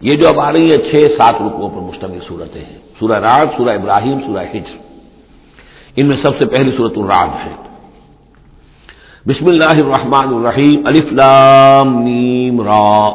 [0.00, 3.48] یہ جو اب آ رہی ہے چھ سات رکوع پر مشتمل صورتیں ہیں۔ سورہ راج
[3.56, 4.76] سورہ ابراہیم، سورہ ہجر
[5.96, 7.52] ان میں سب سے پہلی صورت الراد ہے۔
[9.26, 13.10] بسم اللہ الرحمن الرحیم، الف لام نیم را۔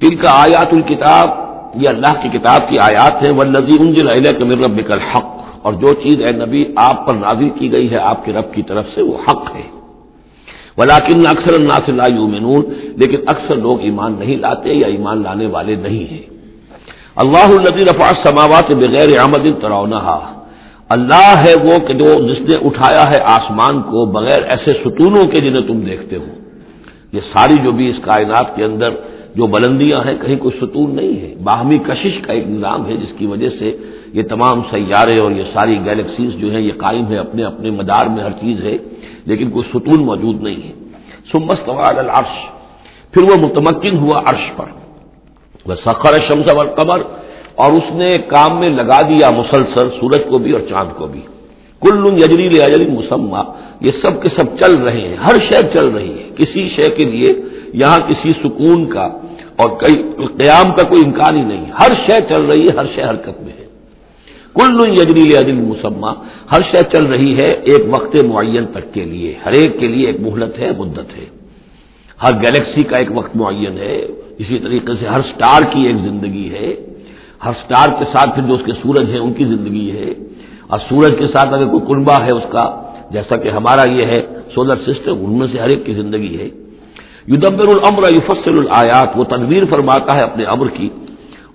[0.00, 1.28] تل کا آیات الکتاب،
[1.74, 5.94] یہ اللہ کی کتاب کی آیات ہیں۔ والذی انزل الیک من ربک الحق۔ اور جو
[5.94, 9.02] چیز اے نبی آپ پر نازل کی گئی ہے آپ کے رب کی طرف سے
[9.02, 9.75] وہ حق ہے۔
[10.78, 12.64] ولاکن اکثر الناس لا یؤمنون،
[12.96, 16.22] لیکن اکثر لوگ ایمان نہیں لاتے یا ایمان لانے والے نہیں ہیں۔
[17.16, 20.32] اللہ الذی رفع السماوات بغیر عمد ترونها
[20.88, 25.40] اللہ ہے وہ کہ جو جس نے اٹھایا ہے آسمان کو بغیر ایسے ستونوں کے
[25.40, 26.24] جنہیں تم دیکھتے ہو۔
[27.12, 28.90] یہ ساری جو بھی اس کائنات کے اندر
[29.34, 33.12] جو بلندیاں ہیں، کہیں کوئی ستون نہیں ہے۔ باہمی کشش کا ایک نظام ہے جس
[33.18, 33.76] کی وجہ سے
[34.16, 38.06] یہ تمام سیارے اور یہ ساری گیلیکسیز جو ہیں، یہ قائم ہے اپنے اپنے مدار
[38.06, 38.76] میں، ہر چیز ہے،
[39.26, 40.72] لیکن کوئی ستون موجود نہیں ہے۔
[41.32, 42.34] سمس العرش،
[43.12, 44.64] پھر وہ متمکن ہوا عرش پر۔
[45.66, 47.00] وہ سخر شمس اور قمر
[47.54, 51.20] اور اس نے کام میں لگا دیا مسلسل، سورج کو بھی اور چاند کو بھی۔
[51.80, 53.42] کل یجری اجری مسمہ
[53.80, 57.04] یہ سب کے سب چل رہے ہیں، ہر شے چل رہی ہے۔ کسی شے کے
[57.04, 57.32] لیے
[57.74, 59.04] یہاں کسی سکون کا
[59.56, 63.02] اور کئی قیام کا کوئی امکان ہی نہیں۔ ہر شے چل رہی ہے، ہر شے
[63.02, 63.65] حرکت میں ہے۔
[64.56, 66.10] کل یجری عدل مسمہ۔
[66.52, 70.06] ہر شے چل رہی ہے ایک وقت معین تک کے لیے۔ ہر ایک کے لیے
[70.06, 71.24] ایک مہلت ہے مدت ہے۔
[72.22, 74.06] ہر گلیکسی کا ایک وقت معین ہے۔
[74.38, 76.74] اسی طریقے سے ہر سٹار کی ایک زندگی ہے۔
[77.44, 80.14] ہر سٹار کے ساتھ پھر جو اس کے سورج ہیں، ان کی زندگی ہے۔
[80.66, 84.22] اور سورج کے ساتھ اگر کوئی کنبا ہے اس کا، جیسا کہ ہمارا یہ ہے
[84.54, 86.48] سولر سسٹم ان میں سے ہر ایک کی زندگی ہے۔
[87.28, 90.88] یدبر العمر یفصل الآیات، وہ تدبیر فرماتا ہے اپنے امر کی۔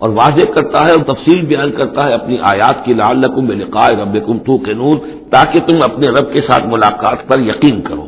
[0.01, 3.95] اور واضح کرتا ہے اور تفصیل بیان کرتا ہے اپنی آیات کی لال لقم لقائے
[3.95, 4.97] رب کم تو کے نور
[5.29, 8.05] تاکہ تم اپنے رب کے ساتھ ملاقات پر یقین کرو۔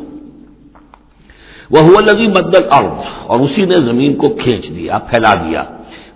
[1.70, 5.62] وہ لگی مدل ارد اور اسی نے زمین کو کھینچ دیا، پھیلا دیا۔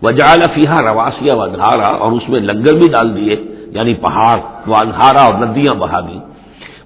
[0.02, 3.36] وہ جال افیہ رواسیا و انہارا اور اس میں لنگر بھی ڈال دیے
[3.70, 6.18] یعنی پہاڑ، وہ انہارا اور ندیاں بہا دی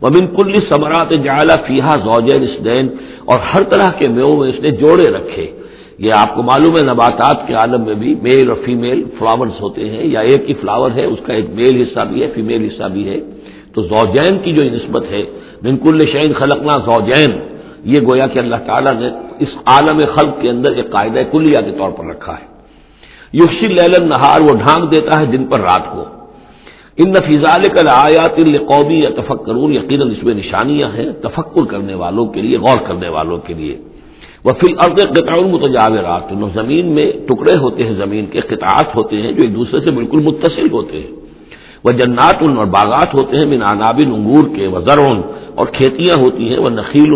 [0.02, 2.88] وہ بن کل سمرات جالا فیحا زوجین اسدین
[3.24, 5.46] اور ہر طرح کے میو میں اس نے جوڑے رکھے۔
[6.02, 9.90] یہ آپ کو معلوم ہے نباتات کے عالم میں بھی میل اور فیمیل فلاورز ہوتے
[9.90, 12.88] ہیں، یا ایک ہی فلاور ہے، اس کا ایک میل حصہ بھی ہے، فیمیل حصہ
[12.88, 13.20] بھی ہے۔
[13.74, 15.22] تو زوجین کی جو نسبت ہے
[15.62, 17.30] بالکل شعین خلقنا زوجین،
[17.84, 19.08] یہ گویا کہ اللہ تعالیٰ نے
[19.38, 22.46] اس عالم خلق کے اندر ایک قاعدہ کلیہ کے طور پر رکھا ہے۔
[23.32, 26.04] یوشی لیلن نہار وہ ڈھانک دیتا ہے دن پر رات کو۔
[26.96, 28.36] ان نفیزال کل آیات
[28.66, 33.08] قومی یا تفکرون یقیناً اس میں نشانیاں ہیں، تفکر کرنے والوں کے لیے، غور کرنے
[33.08, 33.76] والوں کے لیے۔
[34.44, 39.30] وہ فی الارض قطع متجاورات زمین میں ٹکڑے ہوتے ہیں، زمین کے قطعات ہوتے ہیں،
[39.32, 41.12] جو ایک دوسرے سے بالکل متصل ہوتے ہیں۔
[41.84, 45.18] وہ جنات ان اور باغات ہوتے ہیں، من عنابن انگور کے وہ زرون
[45.58, 47.12] اور کھیتیاں ہوتی ہیں وہ نخیل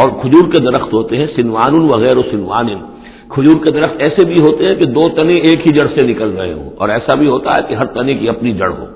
[0.00, 2.68] اور کھجور کے درخت ہوتے ہیں سنوان وغیرہ سنوان
[3.34, 6.30] کھجور کے درخت ایسے بھی ہوتے ہیں کہ دو تنے ایک ہی جڑ سے نکل
[6.38, 8.86] رہے ہوں، اور ایسا بھی ہوتا ہے کہ ہر تنے کی اپنی جڑ ہو۔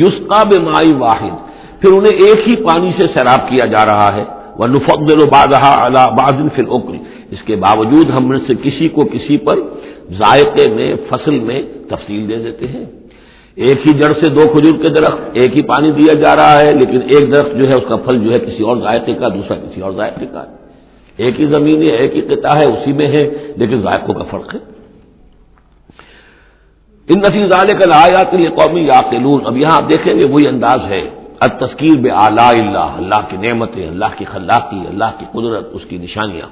[0.00, 1.34] یوسکا بے مائی واحد،
[1.80, 4.24] پھر انہیں ایک ہی پانی سے سیراب کیا جا رہا ہے۔
[4.58, 6.98] وہ نفقل و بادہ بادن فل اوکری
[7.30, 9.60] اس کے باوجود ہم نے سے کسی کو کسی پر
[10.10, 12.84] ذائقے میں، فصل میں تفصیل دے دیتے ہیں۔
[13.54, 16.72] ایک ہی جڑ سے دو کھجور کے درخت، ایک ہی پانی دیا جا رہا ہے،
[16.72, 19.56] لیکن ایک درخت جو ہے اس کا پھل جو ہے کسی اور ذائقے کا، دوسرا
[19.56, 20.44] کسی اور ذائقے کا۔
[21.16, 24.54] ایک ہی زمین ہے، ایک ہی قطع ہے، اسی میں ہے، لیکن ذائقوں کا فرق
[24.54, 24.58] ہے۔
[27.08, 28.98] ان نفیز کا لایا کے لیے قومی یا
[29.44, 31.08] اب یہاں آپ دیکھیں گے وہی انداز ہے۔
[31.48, 35.98] تسکیر بے آلہ اللہ اللہ کی نعمتیں، اللہ کی خلاقی، اللہ کی قدرت، اس کی
[35.98, 36.48] نشانیاں۔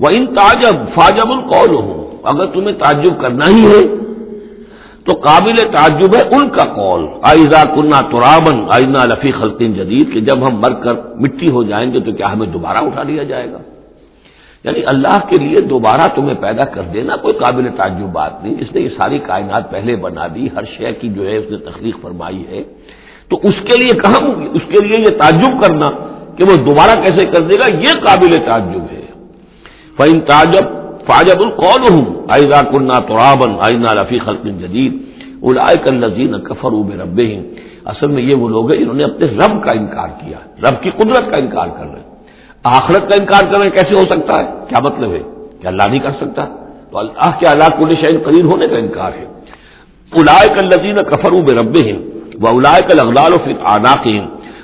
[0.00, 4.08] وہ ان تاجب فاجب القول ہوں اگر تمہیں تعجب کرنا ہی ہے،
[5.04, 10.20] تو قابل تعجب ہے ان کا قول۔ آئزہ کنہ ترابن آئینہ لفی خلطین جدید کہ
[10.20, 13.52] جب ہم مر کر مٹی ہو جائیں گے تو کیا ہمیں دوبارہ اٹھا لیا جائے
[13.52, 13.58] گا؟
[14.64, 18.74] یعنی اللہ کے لیے دوبارہ تمہیں پیدا کر دینا کوئی قابل تعجب بات نہیں۔ اس
[18.74, 21.96] نے یہ ساری کائنات پہلے بنا دی، ہر شے کی جو ہے اس نے تخلیق
[22.02, 22.62] فرمائی ہے۔
[23.28, 25.86] تو اس کے لیے کہاں اس کے لیے یہ تعجب کرنا
[26.36, 29.06] کہ وہ دوبارہ کیسے کر دے گا؟ یہ قابل تعجب ہے۔
[29.96, 34.96] فعین تعجب فاجب القول ہوں آئزہ کنہ ترابن آئینہ رفیع خلق جدید
[35.42, 37.20] الائے کل کفر اب رب
[37.84, 40.90] اصل میں یہ وہ لوگ ہیں انہوں نے اپنے رب کا انکار کیا۔ رب کی
[40.90, 42.02] قدرت کا انکار کر رہے
[42.62, 45.22] آخرت کا انکار کرنا کیسے ہو سکتا ہے؟ کیا مطلب ہے؟
[45.62, 46.44] کہ اللہ نہیں کر سکتا؟
[46.90, 49.24] تو اللہ کے اللہ کل شہر قریب ہونے کا انکار ہے۔
[50.12, 51.76] الائے کل کفر اب رب
[52.40, 54.18] وہ الاائے کا لغلال و پھر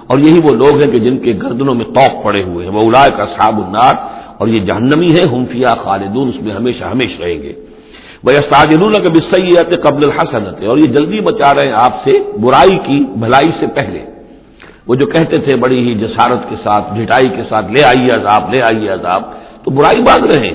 [0.07, 2.81] اور یہی وہ لوگ ہیں کہ جن کے گردنوں میں توق پڑے ہوئے ہیں۔ وہ
[2.85, 7.43] الاائے کا صحاب النار۔ اور یہ جہنمی ہے ہمفیا خالدون، اس میں ہمیشہ ہمیشہ رہیں
[7.43, 7.53] گے۔
[8.25, 12.79] وہ استاجر کبھی سیت قبل الحسنت اور یہ جلدی بچا رہے ہیں آپ سے برائی
[12.79, 13.99] کی بھلائی سے پہلے۔
[14.87, 18.55] وہ جو کہتے تھے بڑی ہی جسارت کے ساتھ جٹائی کے ساتھ، لے آئیے عذاب،
[18.55, 19.23] لے آئیے عذاب،
[19.65, 20.55] تو برائی باندھ رہے۔ ہیں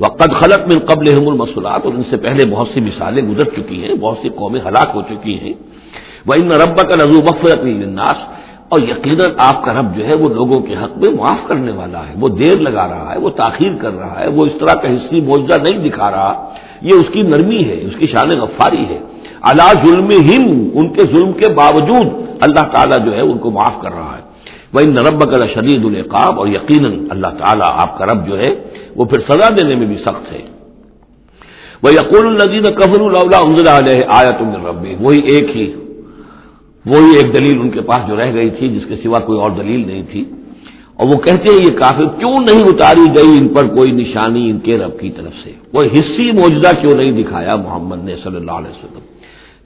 [0.00, 3.94] وقت خلط میں قبل المسلات اور ان سے پہلے بہت سی مثالیں گزر چکی ہیں،
[3.94, 5.52] بہت سی قومیں ہلاک ہو چکی ہیں۔
[6.26, 8.16] وہ ان رب کا نظو مفرت الناس
[8.68, 11.98] اور یقیناً آپ کا رب جو ہے وہ لوگوں کے حق میں معاف کرنے والا
[11.98, 14.88] ہے، وہ دیر لگا رہا ہے، وہ تاخیر کر رہا ہے، وہ اس طرح کا
[14.88, 18.98] حصی معجزہ نہیں دکھا رہا۔ یہ اس کی نرمی ہے، اس کی شان غفاری ہے۔
[19.42, 22.06] اللہ ظلم ہم ان کے ظلم کے باوجود
[22.40, 24.30] اللہ تعالیٰ جو ہے ان کو معاف کر رہا ہے۔
[24.72, 28.54] وہ ان رب کا شدید القاب اور یقیناً اللہ تعالیٰ آپ کا رب جو ہے
[28.96, 30.40] وہ پھر سزا دینے میں بھی سخت ہے۔
[31.82, 35.72] وہ یقول الدین قبر اللہ علیہ آیا تم رب وہی ایک ہی۔
[36.86, 39.50] وہی ایک دلیل ان کے پاس جو رہ گئی تھی، جس کے سوا کوئی اور
[39.50, 40.24] دلیل نہیں تھی۔
[40.96, 44.58] اور وہ کہتے ہیں یہ کافی کیوں نہیں اتاری گئی ان پر کوئی نشانی ان
[44.58, 48.52] کے رب کی طرف سے؟ وہ حصی موجودہ کیوں نہیں دکھایا محمد نے صلی اللہ
[48.52, 49.00] علیہ وسلم؟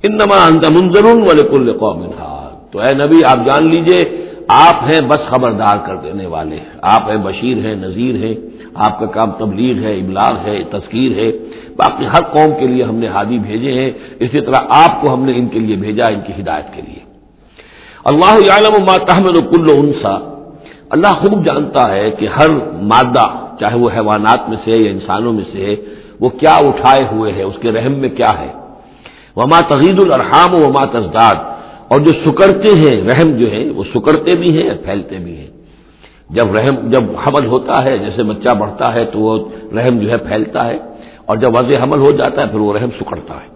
[0.02, 1.72] ان نما منظر کل
[2.70, 7.16] تو اے نبی، آپ جان لیجیے، آپ ہیں بس خبردار کر دینے والے۔ آپ ہیں
[7.16, 8.34] بشیر ہیں، نذیر ہیں۔
[8.74, 11.32] آپ کا کام تبلیغ ہے، ابلاغ ہے، تذکیر ہے۔
[11.76, 13.90] باقی ہر قوم کے لیے ہم نے ہادی بھیجے ہیں۔
[14.20, 17.03] اسی طرح آپ کو ہم نے ان کے لیے بھیجا، ان کی ہدایت کے لیے۔
[18.04, 20.30] اللہ عالم ما تحمل کل انسا۔
[20.90, 22.50] اللہ خوب جانتا ہے کہ ہر
[22.82, 25.76] مادہ، چاہے وہ حیوانات میں سے یا انسانوں میں سے ہے
[26.20, 28.52] وہ کیا اٹھائے ہوئے ہے اس کے رحم میں کیا ہے۔
[29.36, 31.34] وما تغید الرحام و وما تزداد۔
[31.88, 35.46] اور جو سکڑتے ہیں، رحم جو ہے وہ سکڑتے بھی ہیں، پھیلتے بھی ہیں۔
[36.30, 40.16] جب رحم، جب حمل ہوتا ہے، جیسے بچہ بڑھتا ہے، تو وہ رحم جو ہے
[40.16, 40.78] پھیلتا ہے۔
[41.26, 43.54] اور جب وضع حمل ہو جاتا ہے، پھر وہ رحم سکڑتا ہے۔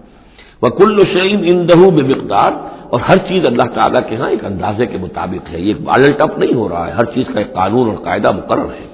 [0.63, 2.53] وہ کل شعین ان دہو بے مقدار
[2.91, 6.39] اور ہر چیز اللہ تعالیٰ کے ہاں ایک اندازے کے مطابق ہے۔ یہ بالل ٹپ
[6.39, 8.89] نہیں ہو رہا ہے۔ ہر چیز کا ایک قانون اور قاعدہ مقرر ہے۔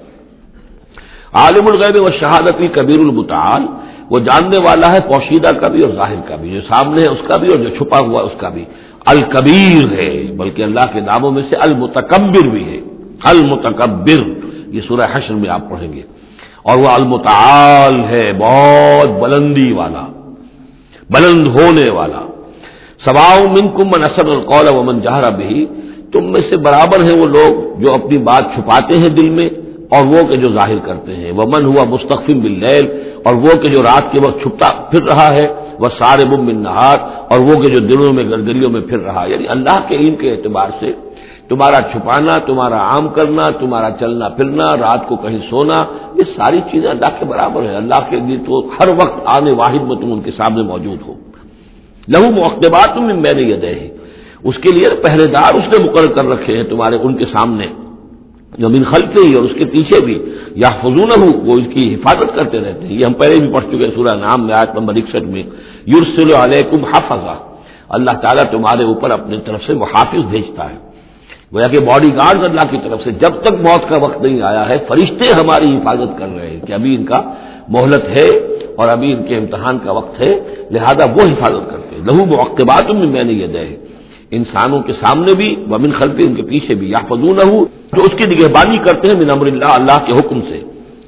[1.32, 3.62] عالم الغیب و شہادتی کبیر المتعال،
[4.10, 7.18] وہ جاننے والا ہے، پوشیدہ کا بھی اور ظاہر کا بھی جو سامنے ہے اس
[7.28, 8.64] کا بھی اور جو چھپا ہوا اس کا بھی۔
[9.06, 12.80] الکبیر ہے، بلکہ اللہ کے ناموں میں سے المتکبر بھی ہے۔
[13.24, 16.02] المتکبر، یہ سورہ حشر میں آپ پڑھیں گے۔
[16.62, 20.06] اور وہ المتعال ہے، بہت بلندی والا،
[21.10, 22.33] بلند ہونے والا۔
[23.04, 25.64] سواؤ من کم من اصل القول و من جہرا بھی
[26.12, 29.48] تم میں سے برابر ہیں وہ لوگ جو اپنی بات چھپاتے ہیں دل میں
[29.94, 31.32] اور وہ کہ جو ظاہر کرتے ہیں.
[31.36, 32.64] وہ من ہوا مستقفم بل
[33.26, 35.46] اور وہ کہ جو رات کے وقت چھپتا پھر رہا ہے.
[35.80, 36.98] وہ سارے بم نہار
[37.30, 40.30] اور وہ کہ جو دلوں میں گردلیوں میں پھر رہا یعنی اللہ کے علم کے
[40.30, 40.92] اعتبار سے
[41.48, 45.78] تمہارا چھپانا، تمہارا عام کرنا، تمہارا چلنا پھرنا، رات کو کہیں سونا،
[46.18, 47.76] یہ ساری چیزیں اللہ کے برابر ہیں.
[47.82, 51.14] اللہ کے لیے تو ہر وقت آنے واحد میں تم ان کے سامنے موجود ہو.
[52.08, 53.88] لہو مقتبات تم میں نے یہ دے
[54.44, 57.66] اس کے لیے پہرے دار اس نے مقرر کر رکھے ہیں تمہارے ان کے سامنے۔
[58.58, 61.94] جو من خلق ہی اور اس کے پیچھے بھی۔ یا فضون ہوں وہ اس کی
[61.94, 64.78] حفاظت کرتے رہتے ہیں۔ یہ ہم پہلے بھی پڑھ چکے ہیں سورہ نام میں آج
[64.78, 65.42] نمبر اکسٹھ میں۔
[65.86, 67.38] یورسل علیکم حافظہ
[67.88, 70.76] اللہ تعالیٰ تمہارے اوپر اپنی طرف سے محافظ بھیجتا ہے۔
[71.54, 74.68] گویا کہ باڈی گارڈ اللہ کی طرف سے جب تک موت کا وقت نہیں آیا
[74.68, 77.22] ہے، فرشتے ہماری حفاظت کر رہے ہیں۔ کہ ابھی ان کا
[77.68, 78.28] مہلت ہے
[78.76, 80.32] اور ابھی ان کے امتحان کا وقت ہے،
[80.70, 83.76] لہذا وہ حفاظت کرتے ہیں۔ لہو مقتبات میں میں نے یہ دے
[84.30, 87.38] انسانوں کے سامنے بھی، ومن خلفی ان کے پیچھے بھی یا فضون
[87.92, 90.60] جو اس کی نگہبانی کرتے ہیں، من امر اللہ اللہ کے حکم سے۔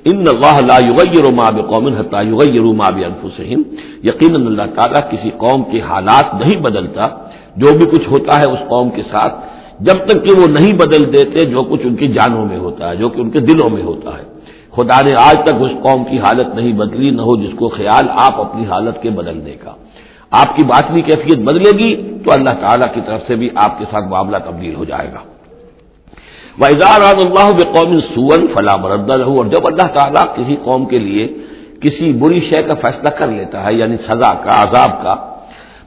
[0.05, 3.63] ان اللہ لا یغیر ما بقوم حتى یغیروا ما بانفسهم
[4.05, 7.09] یقینا اللہ تعالیٰ کسی قوم کے حالات نہیں بدلتا۔
[7.57, 9.35] جو بھی کچھ ہوتا ہے اس قوم کے ساتھ،
[9.81, 12.97] جب تک کہ وہ نہیں بدل دیتے، جو کچھ ان کی جانوں میں ہوتا ہے،
[12.97, 14.36] جو کہ ان کے دلوں میں ہوتا ہے۔
[14.77, 18.09] خدا نے آج تک اس قوم کی حالت نہیں بدلی، نہ ہو جس کو خیال
[18.11, 19.73] آپ اپنی حالت کے بدلنے کا۔
[20.31, 23.85] آپ کی باطنی کیفیت بدلے گی تو اللہ تعالیٰ کی طرف سے بھی آپ کے
[23.91, 25.19] ساتھ معاملہ تبدیل ہو جائے گا۔
[26.59, 30.99] وہ اظہار اللہ قوم سون فلاں مرد رہو اور جب اللہ تعالیٰ کسی قوم کے
[30.99, 31.29] لیے
[31.81, 35.15] کسی بری شے کا فیصلہ کر لیتا ہے یعنی سزا کا، عذاب کا،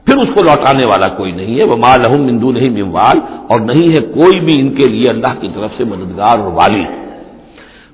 [0.06, 3.92] پھر اس کو لوٹانے والا کوئی نہیں ہے۔ وہ مال مندو نہیں مموال اور نہیں
[3.94, 6.84] ہے کوئی بھی ان کے لیے اللہ کی طرف سے مددگار اور والی۔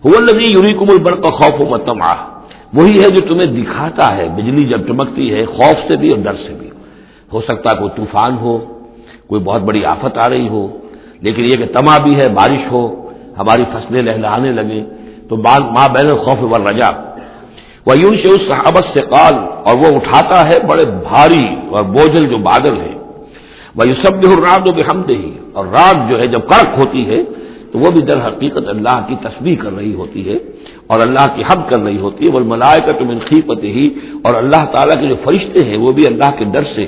[0.04, 1.76] لگی یوری کمل بڑھ خوف و
[2.72, 6.36] وہی ہے جو تمہیں دکھاتا ہے، بجلی جب چمکتی ہے، خوف سے بھی اور ڈر
[6.46, 6.70] سے بھی۔
[7.32, 8.58] ہو سکتا ہے کوئی طوفان ہو،
[9.26, 10.66] کوئی بہت بڑی آفت آ رہی ہو،
[11.20, 12.82] لیکن یہ کہ تما بھی ہے، بارش ہو،
[13.38, 14.80] ہماری فصلیں لہلانے لگے
[15.28, 16.90] تو ماں بین خوف و رجا
[17.86, 19.34] وہ یوں سے اس صحابت سے قال
[19.64, 22.94] اور وہ اٹھاتا ہے بڑے بھاری اور بوجھل جو بادل ہے
[23.76, 27.22] وہ یو سب رات و بحم ہی اور رات جو ہے جب کڑک ہوتی ہے
[27.76, 30.36] تو وہ بھی در حقیقت اللہ کی تصویر کر رہی ہوتی ہے
[30.86, 33.88] اور اللہ کی حد کر رہی ہوتی ہے وہ ملائے کا تم انخیپت ہی
[34.24, 36.86] اور اللہ تعالیٰ کے جو فرشتے ہیں وہ بھی اللہ کے ڈر سے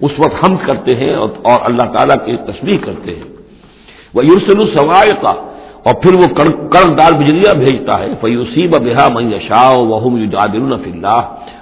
[0.00, 3.28] اس وقت حمد کرتے ہیں اور اللہ تعالیٰ کی تصویر کرتے ہیں۔
[4.14, 5.34] وہ یورسل السوائے کا
[5.86, 11.20] اور پھر وہ کڑک دار بجلیاں بھیجتا ہے۔ فیوسیب بحا من شاہ وحم یادل اللہ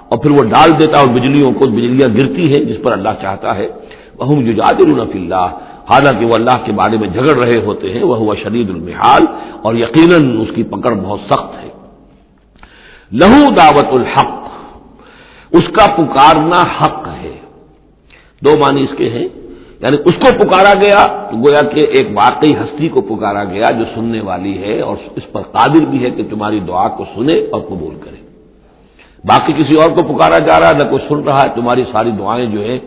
[0.09, 3.57] اور پھر وہ ڈال دیتا ہے بجلیوں کو بجلیاں گرتی ہیں جس پر اللہ چاہتا
[3.57, 3.69] ہے۔
[4.19, 5.47] وہ یجادل اللہ
[5.91, 9.23] حالانکہ وہ اللہ کے بارے میں جھگڑ رہے ہوتے ہیں وہ ہوا شدید المحال،
[9.63, 11.69] اور یقیناً اس کی پکڑ بہت سخت ہے۔
[13.13, 14.49] لہو دعوت الحق،
[15.53, 17.37] اس کا پکارنا حق ہے۔
[18.43, 19.29] دو معنی اس کے ہیں۔
[19.81, 23.85] یعنی اس کو پکارا گیا تو گویا کہ ایک واقعی ہستی کو پکارا گیا جو
[23.95, 27.61] سننے والی ہے، اور اس پر قادر بھی ہے کہ تمہاری دعا کو سنے اور
[27.61, 28.21] قبول کرے۔
[29.25, 32.11] باقی کسی اور کو پکارا جا رہا ہے نہ کوئی سن رہا ہے، تمہاری ساری
[32.11, 32.79] دعائیں جو ہیں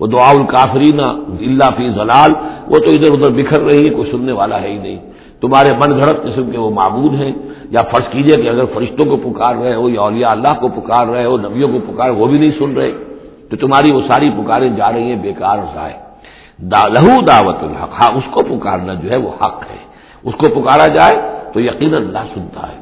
[0.00, 2.32] وہ دعا الکافرین اللہ فی زلال
[2.66, 4.98] وہ تو ادھر ادھر بکھر رہی ہے کوئی سننے والا ہے ہی نہیں۔
[5.40, 7.32] تمہارے من گھڑت قسم کے وہ معبود ہیں،
[7.70, 11.06] یا فرض کیجیے کہ اگر فرشتوں کو پکار رہے ہو، یا اولیاء اللہ کو پکار
[11.06, 12.92] رہے ہو، نبیوں کو پکار، وہ بھی نہیں سن رہے،
[13.50, 15.96] تو تمہاری وہ ساری پکاریں جا رہی ہیں، بیکار اور ضائع۔
[16.88, 19.76] لہو دعوت الحق ہاں اس کو پکارنا جو ہے وہ حق ہے۔
[20.24, 21.16] اس کو پکارا جائے
[21.52, 22.78] تو یقیناً اللہ سنتا ہے۔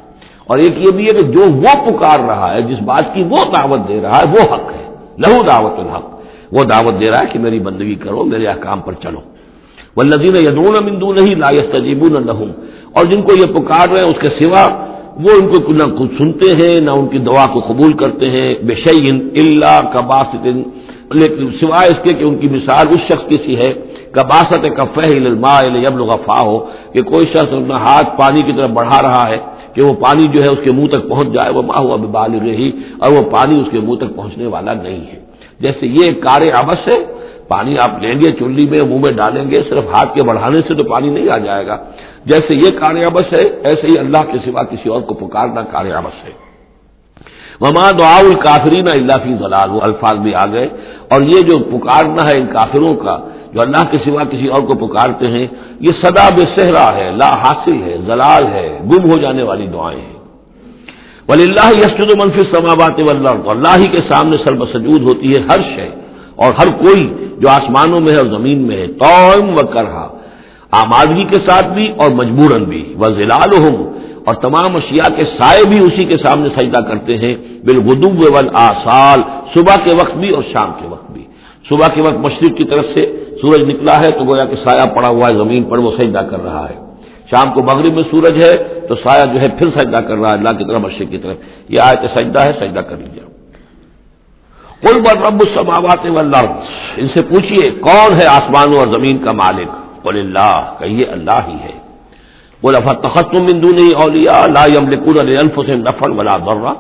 [0.47, 3.37] اور ایک یہ بھی ہے کہ جو وہ پکار رہا ہے، جس بات کی وہ
[3.57, 4.85] دعوت دے رہا ہے، وہ حق ہے۔
[5.19, 6.12] لہو دعوت الحق۔
[6.53, 9.21] وہ دعوت دے رہا ہے کہ میری بندگی کرو، میرے احکام پر چلو۔
[9.97, 12.33] وہ لذیذ یدون امندو نہیں لا تجیب نہ
[12.97, 14.65] اور جن کو یہ پکار رہے ہیں، اس کے سوا
[15.25, 18.49] وہ ان کو نہ کچھ سنتے ہیں، نہ ان کی دعا کو قبول کرتے ہیں۔
[18.67, 20.35] بے شعین اللہ کباس
[21.15, 23.73] لیکن سوائے اس کے کہ ان کی مثال اس شخص کی سی ہے۔
[24.13, 25.05] کباست کفہ
[25.85, 26.59] یبل غفا ہو
[26.93, 29.39] کہ کوئی شخص اپنا ہاتھ پانی کی طرف بڑھا رہا ہے،
[29.75, 32.33] کہ وہ پانی جو ہے اس کے منہ تک پہنچ جائے۔ وہ ماں ہوا بال
[32.47, 35.19] رہی اور وہ پانی اس کے منہ تک پہنچنے والا نہیں ہے۔
[35.61, 37.05] جیسے یہ کار آبس ہے
[37.49, 40.75] پانی آپ لیں گے، چلی میں، منہ میں ڈالیں گے، صرف ہاتھ کے بڑھانے سے
[40.75, 41.77] تو پانی نہیں آ جائے گا۔
[42.25, 45.85] جیسے یہ کار آبس ہے ایسے ہی اللہ کے سوا کسی اور کو پکارنا کار
[45.95, 46.31] آبس ہے
[47.61, 50.69] وما دعا الکافرین اللہ فی ضلال۔ وہ الفاظ بھی آ گئے۔
[51.11, 53.19] اور یہ جو پکارنا ہے ان کافروں کا،
[53.53, 55.47] جو اللہ کے سوا کسی اور کو پکارتے ہیں،
[55.81, 60.01] یہ سدا بے صحرا ہے، لا حاصل ہے زلال ہے، گم ہو جانے والی دعائیں
[60.01, 60.22] ہیں۔
[61.29, 63.01] ولی اللہ یسجد منفی سماوات
[63.49, 65.89] اللہ ہی کے سامنے سر بسجود ہوتی ہے ہر شے۔
[66.37, 70.09] اور ہر کوئی جو آسمانوں میں ہے اور زمین میں ہے، توم و کرہا۔
[70.71, 73.91] آمادگی کے ساتھ بھی اور مجبوراً بھی۔ وہ
[74.27, 78.11] اور تمام اشیاء کے سائے بھی اسی کے سامنے سجدہ کرتے ہیں۔ بالغدو
[78.55, 79.23] آسال
[79.55, 81.25] صبح کے وقت بھی اور شام کے وقت بھی۔
[81.69, 85.09] صبح کے وقت مشرق کی طرف سے سورج نکلا ہے تو گویا کہ سایہ پڑا
[85.09, 86.82] ہوا ہے، زمین پر وہ سجدہ کر رہا ہے۔
[87.33, 88.53] شام کو مغرب میں سورج ہے
[88.89, 91.37] تو سایہ جو ہے پھر سجدہ کر رہا ہے اللہ کی طرف مشرق کی طرف۔
[91.69, 93.23] یہ آئے کہ سجدہ ہے، سجدہ کر لیجیے
[94.83, 99.69] کل بر رب السماوات والارض۔ ان سے پوچھیے کون ہے آسمانوں اور زمین کا مالک؟
[100.03, 101.83] بول اللہ، کہیے اللہ ہی ہے۔
[102.63, 106.73] بولا تخت مندو نہیں اولیا لا الف سے نفر ولا ذرہ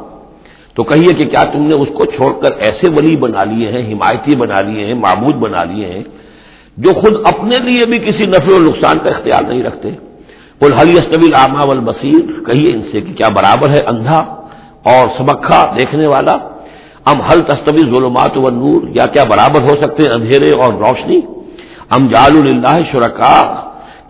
[0.75, 3.92] تو کہیے کہ کیا تم نے اس کو چھوڑ کر ایسے ولی بنا لیے ہیں،
[3.92, 6.02] حمایتی بنا لیے ہیں، معبود بنا لیے ہیں،
[6.76, 9.90] جو خود اپنے لیے بھی کسی نفع و نقصان کا اختیار نہیں رکھتے؟
[10.71, 14.19] حلی استبیل آما والبصیر کہیے ان سے کہ کیا برابر ہے اندھا
[14.92, 16.37] اور سبکھا دیکھنے والا؟
[17.07, 21.21] ام حل تستوی ظلمات و نور یا کیا برابر ہو سکتے ہیں اندھیرے اور روشنی؟
[21.90, 23.37] ام جال اللہ شرکا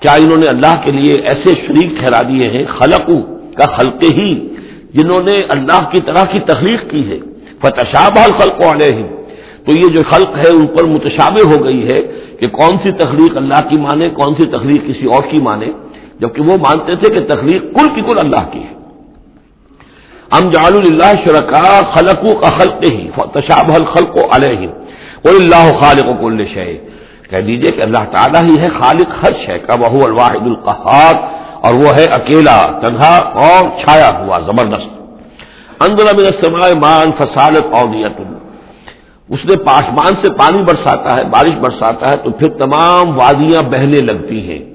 [0.00, 3.10] کیا انہوں نے اللہ کے لیے ایسے شریک ٹھہرا دیے ہیں؟ خلق
[3.58, 4.30] کا خلق ہی،
[4.94, 7.18] جنہوں نے اللہ کی طرح کی تخلیق کی ہے۔
[7.62, 8.90] فتشاب الخلق والے
[9.64, 12.00] تو یہ جو خلق ہے، ان پر متشابہ ہو گئی ہے
[12.40, 15.70] کہ کون سی تخلیق اللہ کی مانے، کون سی تخلیق کسی اور کی مانے؟
[16.22, 18.72] جبکہ وہ مانتے تھے کہ تخلیق کل کی کل اللہ کی ہے۔
[20.30, 24.68] ام جال اللہ شرکا خلق کا خلق ہی تشاب الخلق علیہ
[25.24, 26.72] اور اللہ خالق و کل شہ
[27.30, 31.14] کہہ دیجیے کہ اللہ تعالیٰ ہی ہے خالق ہر شے کا وہ الواحد القحار
[31.64, 34.90] اور وہ ہے اکیلا، تنہا اور چھایا ہوا، زبردست۔
[35.82, 38.20] اندر من السماء مان فسالت اودیت
[39.28, 44.00] اس نے پاسمان سے پانی برساتا ہے، بارش برساتا ہے، تو پھر تمام وادیاں بہنے
[44.02, 44.71] لگتی ہیں۔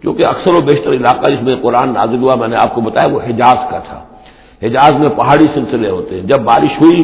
[0.00, 3.14] کیونکہ اکثر و بیشتر علاقہ جس میں قرآن نازل ہوا، میں نے آپ کو بتایا،
[3.14, 4.04] وہ حجاز کا تھا۔
[4.62, 7.02] حجاز میں پہاڑی سلسلے ہوتے ہیں۔ جب بارش ہوئی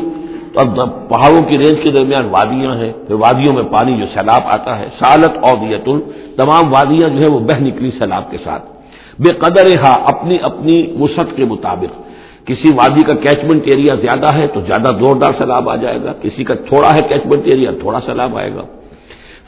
[0.52, 4.40] تو اب پہاڑوں کی رینج کے درمیان وادیاں ہیں، پھر وادیوں میں پانی جو سیلاب
[4.44, 5.88] آتا ہے، سالت اودیت
[6.36, 8.62] تمام وادیاں جو ہے وہ بہ نکلی سیلاب کے ساتھ۔
[9.18, 12.06] بے قدر ہاں اپنی اپنی وسعت کے مطابق۔
[12.46, 16.44] کسی وادی کا کیچمنٹ ایریا زیادہ ہے تو زیادہ زوردار سیلاب آ جائے گا۔ کسی
[16.44, 18.62] کا تھوڑا ہے کیچمنٹ ایریا تھوڑا سیلاب آئے گا۔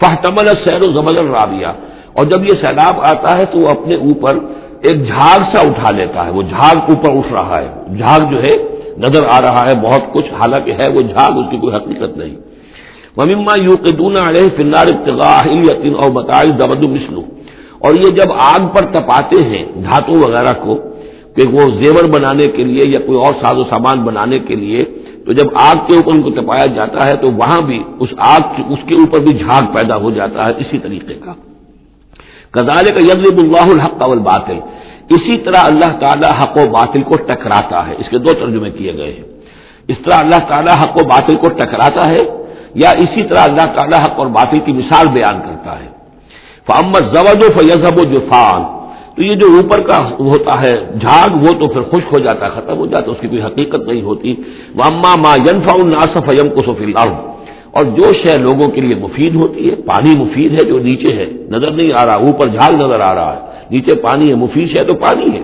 [0.00, 1.72] فہتمل سیر و زبل رابیا
[2.18, 4.38] اور جب یہ سیلاب آتا ہے تو وہ اپنے اوپر
[4.82, 8.54] ایک جھاگ سا اٹھا لیتا ہے، وہ جھاگ اوپر اٹھ رہا ہے۔ جھاگ جو ہے،
[8.98, 12.36] نظر آ رہا ہے بہت کچھ، حالانکہ ہے وہ جھاگ، اس کی کوئی حقیقت نہیں۔
[13.16, 15.40] مما یو کے دونا علیہ فنار ابتغاء
[15.94, 17.22] اور بتائی دبد مسلو
[17.78, 20.74] اور یہ جب آگ پر تپاتے ہیں دھاتوں وغیرہ کو،
[21.36, 24.82] کہ وہ زیور بنانے کے لیے یا کوئی اور ساز و سامان بنانے کے لیے،
[25.26, 28.42] تو جب آگ کے اوپر ان کو تپایا جاتا ہے تو وہاں بھی اس آگ
[28.68, 31.32] اس کے اوپر بھی جھاگ پیدا ہو جاتا ہے اسی طریقے کا۔
[32.50, 34.58] کزال کا یزب اللہ الحق اول باطل
[35.10, 38.96] اسی طرح اللہ تعالیٰ حق و باطل کو ٹکراتا ہے۔ اس کے دو ترجمے کیے
[38.96, 39.24] گئے ہیں۔
[39.88, 42.20] اس طرح اللہ تعالیٰ حق و باطل کو ٹکراتا ہے
[42.74, 45.88] یا اسی طرح اللہ تعالیٰ حق اور باطل کی مثال بیان کرتا ہے۔
[46.66, 48.78] فمت زبد و فیضب و جفان۔
[49.16, 52.50] تو یہ جو اوپر کا ہوتا ہے جھاگ، وہ تو پھر خشک ہو جاتا ہے،
[52.50, 54.34] ختم ہو جاتا ہے، اس کی کوئی حقیقت نہیں ہوتی۔
[54.74, 56.86] واما ما ینفا الناصف یم کو سفی
[57.78, 61.26] اور جو شے لوگوں کے لیے مفید ہوتی ہے، پانی مفید ہے جو نیچے ہے،
[61.50, 64.84] نظر نہیں آ رہا، اوپر جھاگ نظر آ رہا ہے، نیچے پانی ہے، مفید ہے
[64.84, 65.40] تو پانی ہے۔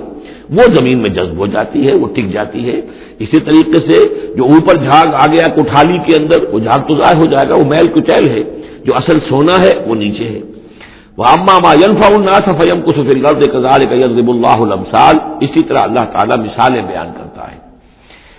[0.51, 2.81] وہ زمین میں جذب ہو جاتی ہے، وہ ٹک جاتی ہے۔
[3.19, 7.19] اسی طریقے سے جو اوپر جھاگ آ گیا کوٹھالی کے اندر، وہ جھاگ تو ضائع
[7.19, 8.43] ہو جائے گا، وہ میل کچیل ہے۔
[8.85, 10.41] جو اصل سونا ہے، وہ نیچے ہے۔
[11.17, 15.79] وہ اما ما ینفا الناس فیم کو سفر غرض کزال یزب اللہ المسال اسی طرح
[15.79, 17.57] اللہ تعالیٰ مثالیں بیان کرتا ہے۔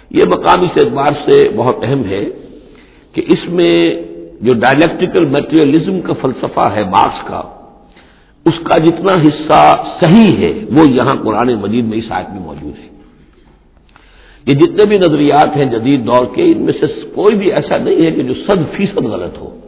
[0.10, 2.26] یہ مقام اس اعتبار سے بہت اہم ہے۔
[3.16, 4.04] کہ اس میں
[4.42, 7.42] جو ڈائلیکٹریکل میٹریلزم کا فلسفہ ہے مارکس کا،
[8.46, 12.80] اس کا جتنا حصہ صحیح ہے، وہ یہاں قرآن مجید میں اس آیت میں موجود
[12.80, 12.88] ہے۔
[14.48, 18.06] یہ جتنے بھی نظریات ہیں جدید دور کے، ان میں سے کوئی بھی ایسا نہیں
[18.06, 19.60] ہے کہ جو صد فیصد غلط ہو۔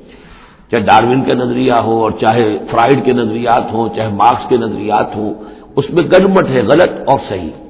[0.72, 5.16] چاہے ڈاروین کا نظریہ ہو اور چاہے فرائڈ کے نظریات ہوں، چاہے مارکس کے نظریات
[5.16, 5.34] ہوں،
[5.76, 7.67] اس میں گڑمٹ ہے، غلط اور صحیح۔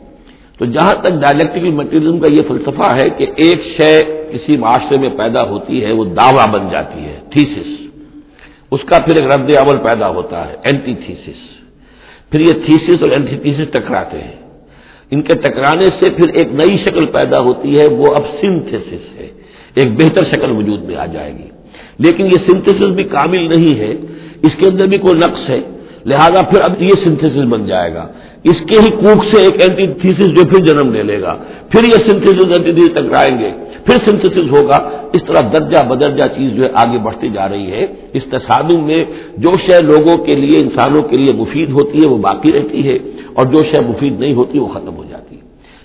[0.58, 5.10] تو جہاں تک ڈائلیکٹیکل مٹیریلزم کا یہ فلسفہ ہے کہ ایک شے کسی معاشرے میں
[5.10, 7.68] پیدا ہوتی ہے، وہ دعویٰ بن جاتی ہے تھیسس
[8.72, 11.58] اس کا پھر ایک رد عمل پیدا ہوتا ہے اینٹی تھیسس
[12.32, 14.36] پھر یہ تھیسس اور اینٹی تھیسس ٹکراتے ہیں۔
[15.12, 19.28] ان کے ٹکرانے سے پھر ایک نئی شکل پیدا ہوتی ہے، وہ اب سنتھس ہے۔
[19.76, 21.48] ایک بہتر شکل وجود میں آ جائے گی۔
[22.00, 23.92] لیکن یہ سنتھس بھی کامل نہیں ہے۔
[24.44, 25.60] اس کے اندر بھی کوئی نقص ہے۔
[26.08, 28.08] لہذا پھر اب یہ سنتھس بن جائے گا۔
[28.44, 31.38] اس کے ہی کوک سے ایک اینٹی تھیسس جو پھر جنم لے لے گا۔
[31.70, 33.50] پھر یہ سنتھس اینٹی تھیس ٹکرائیں گے۔
[33.86, 37.88] پھر سنتھس ہوگا۔ اس طرح درجہ بدرجہ چیز جو ہے آگے بڑھتی جا رہی ہے۔
[38.14, 39.06] اس تصادم میں
[39.38, 42.98] جو شے لوگوں کے لیے، انسانوں کے لیے مفید ہوتی ہے، وہ باقی رہتی ہے۔
[43.34, 45.42] اور جو شے مفید نہیں ہوتی، وہ ختم ہو جاتی ہے۔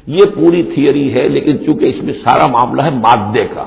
[0.07, 3.64] یہ پوری تھیوری ہے، لیکن چونکہ اس میں سارا معاملہ ہے مادے کا۔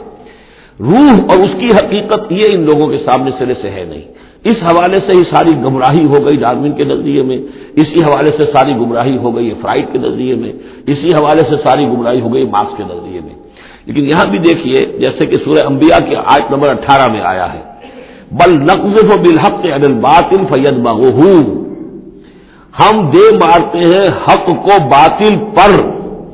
[0.79, 4.01] روح اور اس کی حقیقت یہ ان لوگوں کے سامنے سرے سے ہے نہیں۔
[4.45, 7.37] اس حوالے سے ہی ساری گمراہی ہو گئی ڈارمن کے نظریے میں،
[7.75, 10.51] اسی حوالے سے ساری گمراہی ہو گئی فرائڈ کے نظریے میں،
[10.87, 13.35] اسی حوالے سے ساری گمراہی ہو گئی مارکس کے نظریے میں۔
[13.85, 17.61] لیکن یہاں بھی دیکھیے، جیسے کہ سورہ انبیاء کے آیت نمبر اٹھارہ میں آیا ہے،
[18.31, 21.31] بل نقص و بالحق عدل باطل فید بہو
[22.79, 25.71] ہم دے مارتے ہیں حق کو باطل پر،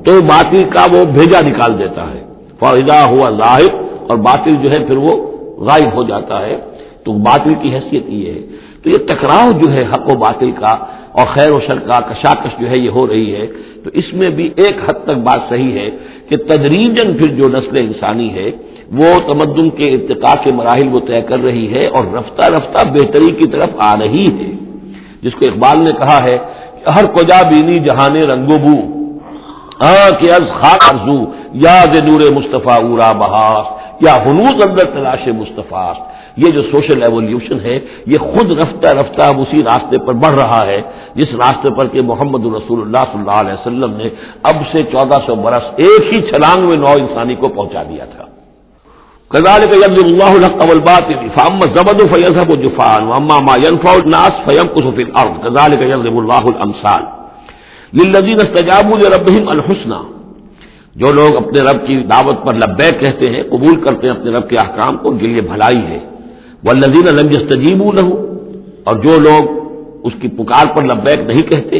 [0.05, 2.21] تو باطل کا وہ بھیجا نکال دیتا ہے۔
[2.59, 3.71] فائدہ ہوا ظاہر
[4.09, 6.70] اور باطل جو ہے پھر وہ غائب ہو جاتا ہے۔
[7.05, 8.41] تو باطل کی حیثیت یہ ہے۔
[8.83, 10.73] تو یہ ٹکراؤ جو ہے حق و باطل کا
[11.17, 13.45] اور خیر و شر کا کشاکش جو ہے یہ ہو رہی ہے،
[13.83, 15.89] تو اس میں بھی ایک حد تک بات صحیح ہے
[16.29, 18.49] کہ تدریجن پھر جو نسل انسانی ہے
[18.99, 23.31] وہ تمدن کے ارتقاء کے مراحل وہ طے کر رہی ہے اور رفتہ رفتہ بہتری
[23.39, 24.51] کی طرف آ رہی ہے
[25.23, 26.37] جس کو اقبال نے کہا ہے
[26.83, 28.77] کہ ہر کجا بینی جہان رنگو بو
[30.19, 31.19] کہ از خاک ارزو،
[31.61, 33.65] یاد نور مصطفیٰ اورا بہاس،
[34.05, 35.93] یا ہنوز اندر تلاش مصطفیٰ
[36.37, 40.81] یہ جو سوشل ایولیوشن ہے، یہ خود رفتہ رفتہ اسی راستے پر بڑھ رہا ہے،
[41.15, 44.09] جس راستے پر کہ محمد رسول اللہ صلی اللہ علیہ وسلم نے
[44.43, 48.25] اب سے چودہ سو برس ایک ہی چھلانگ میں نو انسانی کو پہنچا دیا تھا۔
[49.31, 50.79] کزال کا اللہ القبل
[51.35, 53.53] فام زبد و فیض و جفان اما
[53.91, 57.03] الناس فیم کسفل ارد کزال کا اللہ الامسال
[57.93, 59.99] للذین استجابوا لربهم الحسنہ
[60.95, 64.49] جو لوگ اپنے رب کی دعوت پر لبیک کہتے ہیں، قبول کرتے ہیں اپنے رب
[64.49, 65.99] کے احکام کو، ان کے لیے بھلائی ہے۔
[66.63, 68.13] وہ لذین علم تجیب لہو،
[68.85, 69.43] اور جو لوگ
[70.07, 71.79] اس کی پکار پر لبیک نہیں کہتے،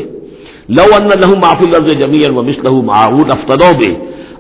[0.78, 3.92] لو ان لہو معافی لفظ جمی و مس لہو معاون افتدو بے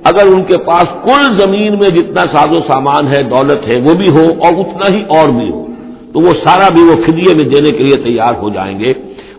[0.09, 3.93] اگر ان کے پاس کل زمین میں جتنا ساز و سامان ہے، دولت ہے، وہ
[3.99, 5.61] بھی ہو اور اتنا ہی اور بھی ہو،
[6.13, 8.93] تو وہ سارا بھی وہ فدیے میں دینے کے لیے تیار ہو جائیں گے۔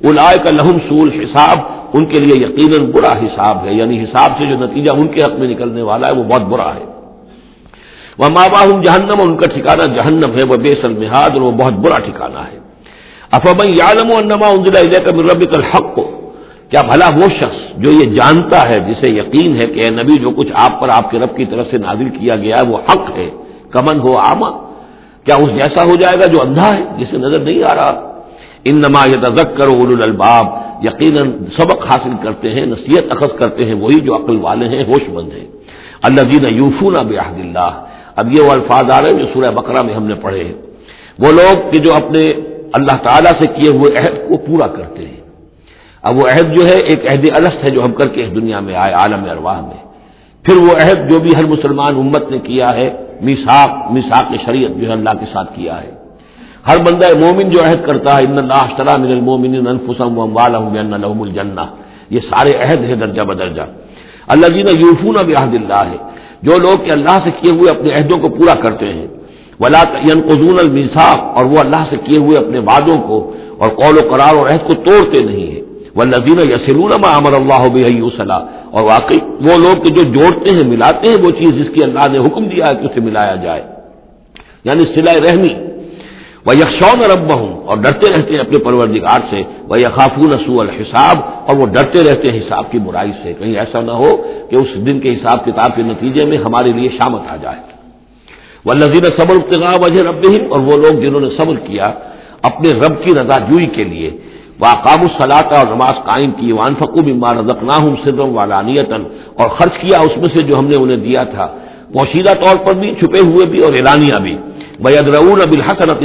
[0.04, 1.56] الائے کا لہم سول حساب
[1.94, 5.34] ان کے لیے یقیناً برا حساب ہے یعنی حساب سے جو نتیجہ ان کے حق
[5.40, 6.84] میں نکلنے والا ہے، وہ بہت برا ہے۔
[8.22, 11.72] وہ ماں باہ جہنم ان کا ٹھکانا جہنم ہے، وہ بے سلمحاد اور وہ بہت
[11.72, 12.58] برا ٹھکانا ہے۔
[13.30, 16.04] افام یالم و انما انزلہ کا رب الحق کو
[16.70, 20.30] کیا بھلا وہ شخص جو یہ جانتا ہے، جسے یقین ہے کہ اے نبی جو
[20.30, 23.10] کچھ آپ پر آپ کے رب کی طرف سے نازل کیا گیا ہے، وہ حق
[23.18, 23.30] ہے۔
[23.74, 24.50] کمن ہو آما
[25.24, 27.92] کیا اس جیسا ہو جائے گا جو اندھا ہے، جسے نظر نہیں آ رہا؟
[28.64, 30.46] ان نما یتذکر اول الباب
[30.84, 31.24] یقیناً
[31.58, 35.32] سبق حاصل کرتے ہیں، نصیحت اخذ کرتے ہیں، وہی جو عقل والے ہیں، ہوش مند
[35.32, 35.48] ہیں۔
[36.02, 37.72] اللہ دین یوفون بحد اللہ
[38.16, 40.52] اب یہ وہ الفاظ آ رہے ہیں جو سورہ بقرہ میں ہم نے پڑھے ہیں۔
[41.18, 42.22] وہ لوگ کہ جو اپنے
[42.72, 45.20] اللہ تعالیٰ سے کیے ہوئے عہد کو پورا کرتے ہیں۔
[46.02, 48.60] اب وہ عہد جو ہے ایک عہد الست ہے جو ہم کر کے اس دنیا
[48.60, 49.82] میں آئے، عالم ارواح میں۔
[50.44, 54.86] پھر وہ عہد جو بھی ہر مسلمان امت نے کیا ہے میساک میساک شریعت جو
[54.86, 55.90] ہے اللہ کے ساتھ کیا ہے۔
[56.68, 61.22] ہر بندہ مومن جو عہد کرتا ہے، ان اللہ اشترا من المومن انفسم بان لهم
[61.22, 61.64] الجنہ
[62.10, 63.62] یہ سارے عہد ہیں درجہ بدرجہ۔
[64.28, 66.11] اللہ جی نے یوفون بعہد اللہ ہے
[66.42, 69.06] جو لوگ کہ اللہ سے کیے ہوئے اپنے عہدوں کو پورا کرتے ہیں۔
[69.60, 74.14] ولا قزون الميثاق اور وہ اللہ سے کیے ہوئے اپنے وعدوں کو اور قول و
[74.14, 75.60] قرار اور عہد کو توڑتے نہیں ہیں۔
[75.94, 78.38] وہ لذین یسرون امر اللہ صلاح
[78.70, 82.18] اور واقعی وہ لوگ جو جوڑتے ہیں، ملاتے ہیں وہ چیز جس کی اللہ نے
[82.18, 83.62] حکم دیا ہے کہ اسے ملایا جائے۔
[84.64, 85.71] یعنی سلائے رحمی۔
[86.46, 91.16] وہ یکشون رب ہوں اور ڈرتے رہتے ہیں اپنے پروردگار سے وہ یقافون سو الحساب،
[91.46, 94.10] اور وہ ڈرتے رہتے ہیں حساب کی برائی سے۔ کہیں ایسا نہ ہو
[94.50, 97.60] کہ اس دن کے حساب کتاب کے نتیجے میں ہمارے لیے شامت آ جائے۔
[98.66, 101.86] وہ لذیذ صبر ابتغا وجہ رب اور وہ لوگ جنہوں نے صبر کیا
[102.42, 104.10] اپنے رب کی رضا جوئی کے لیے۔
[104.60, 109.02] وہ اقام الصلاح اور نماز قائم کی۔ وان فقوب امار رزقنا ہوں سرم والانیتن
[109.38, 111.46] اور خرچ کیا اس میں سے جو ہم نے انہیں دیا تھا۔
[111.92, 114.36] پوشیدہ طور پر بھی، چھپے ہوئے بھی، اور اعلانیہ بھی۔
[114.80, 116.02] بیدرون اب الحسنت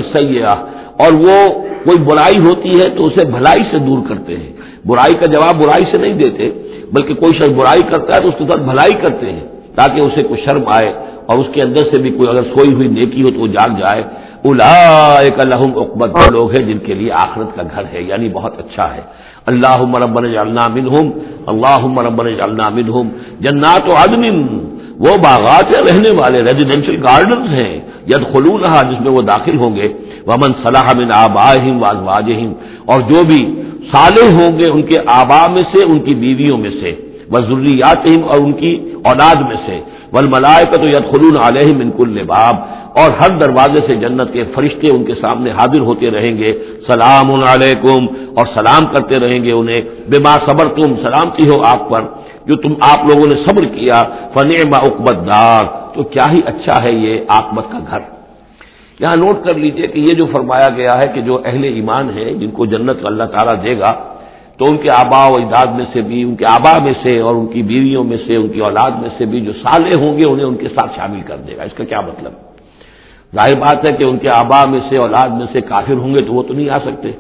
[0.98, 1.38] اور وہ
[1.84, 4.52] کوئی برائی ہوتی ہے تو اسے بھلائی سے دور کرتے ہیں
[4.86, 6.50] برائی کا جواب برائی سے نہیں دیتے
[6.92, 10.24] بلکہ کوئی شخص برائی کرتا ہے تو اس کے ساتھ بھلائی کرتے ہیں تاکہ اسے
[10.24, 10.90] کوئی شرم آئے
[11.26, 13.78] اور اس کے اندر سے بھی کوئی اگر سوئی ہوئی نیکی ہو تو وہ جاگ
[13.80, 14.04] جائے
[14.46, 18.94] الا لہم اقبت لوگ ہیں جن کے لیے آخرت کا گھر ہے یعنی بہت اچھا
[18.96, 19.02] ہے
[19.46, 21.12] اللہ مربن جالنا منہم
[21.48, 24.24] اللہ مربن جالنا منہم جنات و عدم
[25.00, 29.76] وہ باغات رہنے والے ریزیڈینشیل گارڈنز ہیں ید خلون رہا جس میں وہ داخل ہوں
[29.76, 29.88] گے۔
[30.28, 32.54] ومن صلاح من آبا واضواجہم
[32.86, 36.72] اور جو بھی صالح ہوں گے ان کے آبا میں سے، ان کی بیویوں میں
[36.82, 36.96] سے۔
[37.32, 39.80] وہ ضروریات اور ان کی اولاد میں سے۔
[40.14, 42.56] ول ملائے کا تو ید خلون علیہ منکل باب۔
[42.98, 46.54] اور ہر دروازے سے جنت کے فرشتے ان کے سامنے حاضر ہوتے رہیں گے۔
[46.88, 48.06] سلام علیکم۔
[48.36, 52.02] اور سلام کرتے رہیں گے انہیں۔ بے ماں صبر تم سلامتی ہو آپ پر۔
[52.46, 56.96] جو تم آپ لوگوں نے صبر کیا فن اقبت دار تو کیا ہی اچھا ہے
[56.96, 58.00] یہ آکمت کا گھر۔
[59.00, 62.34] یہاں نوٹ کر لیجیے کہ یہ جو فرمایا گیا ہے کہ جو اہل ایمان ہے
[62.34, 63.94] جن کو جنت اللہ تعالیٰ دے گا،
[64.58, 67.36] تو ان کے آبا و اجداد میں سے بھی، ان کے آبا میں سے اور
[67.36, 70.24] ان کی بیویوں میں سے، ان کی اولاد میں سے بھی جو سالے ہوں گے،
[70.30, 72.47] انہیں ان کے ساتھ شامل کر دے گا۔ اس کا کیا مطلب؟
[73.36, 76.22] ظاہر بات ہے کہ ان کے آبا میں سے، اولاد میں سے کافر ہوں گے
[76.26, 77.12] تو وہ تو نہیں آ سکتے۔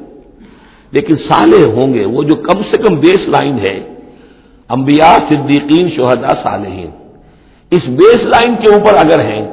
[0.91, 3.93] لیکن سالے ہوں گے، وہ جو کم سے کم بیس لائن ہے۔
[4.69, 6.89] انبیاء، صدیقین شہدا صالحین۔
[7.71, 9.47] اس بیس لائن کے اوپر اگر ہیں،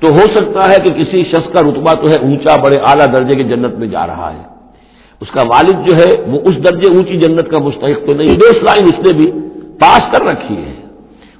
[0.00, 3.34] تو ہو سکتا ہے کہ کسی شخص کا رتبہ تو ہے اونچا، بڑے اعلیٰ درجے
[3.34, 4.42] کی جنت میں جا رہا ہے۔
[5.20, 8.62] اس کا والد جو ہے، وہ اس درجے اونچی جنت کا مستحق تو نہیں۔ بیس
[8.62, 9.32] لائن اس نے بھی
[9.80, 10.74] پاس کر رکھی ہے۔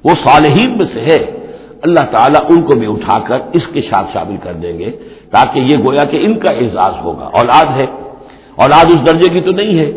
[0.03, 1.42] وہ صالحین میں سے ہے۔
[1.83, 4.91] اللہ تعالیٰ ان کو بھی اٹھا کر اس کے ساتھ شامل کر دیں گے
[5.31, 7.85] تاکہ یہ گویا کہ ان کا اعزاز ہوگا۔ اولاد ہے۔
[8.55, 9.91] اولاد اس درجے کی تو نہیں ہے،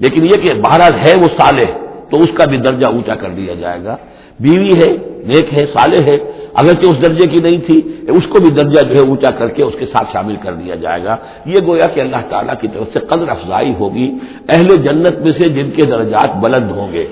[0.00, 1.78] لیکن یہ کہ بہرحال ہے وہ صالح،
[2.10, 3.96] تو اس کا بھی درجہ اونچا کر دیا جائے گا۔
[4.40, 4.96] بیوی ہے،
[5.26, 6.16] نیک ہے، صالح ہے۔
[6.54, 9.62] اگرچہ اس درجے کی نہیں تھی، اس کو بھی درجہ جو ہے اونچا کر کے
[9.62, 12.86] اس کے ساتھ شامل کر دیا جائے گا۔ یہ گویا کہ اللہ تعالیٰ کی طرف
[12.92, 14.12] سے قدر افزائی ہوگی۔
[14.48, 17.06] اہل جنت میں سے جن کے درجات بلند ہوں گے۔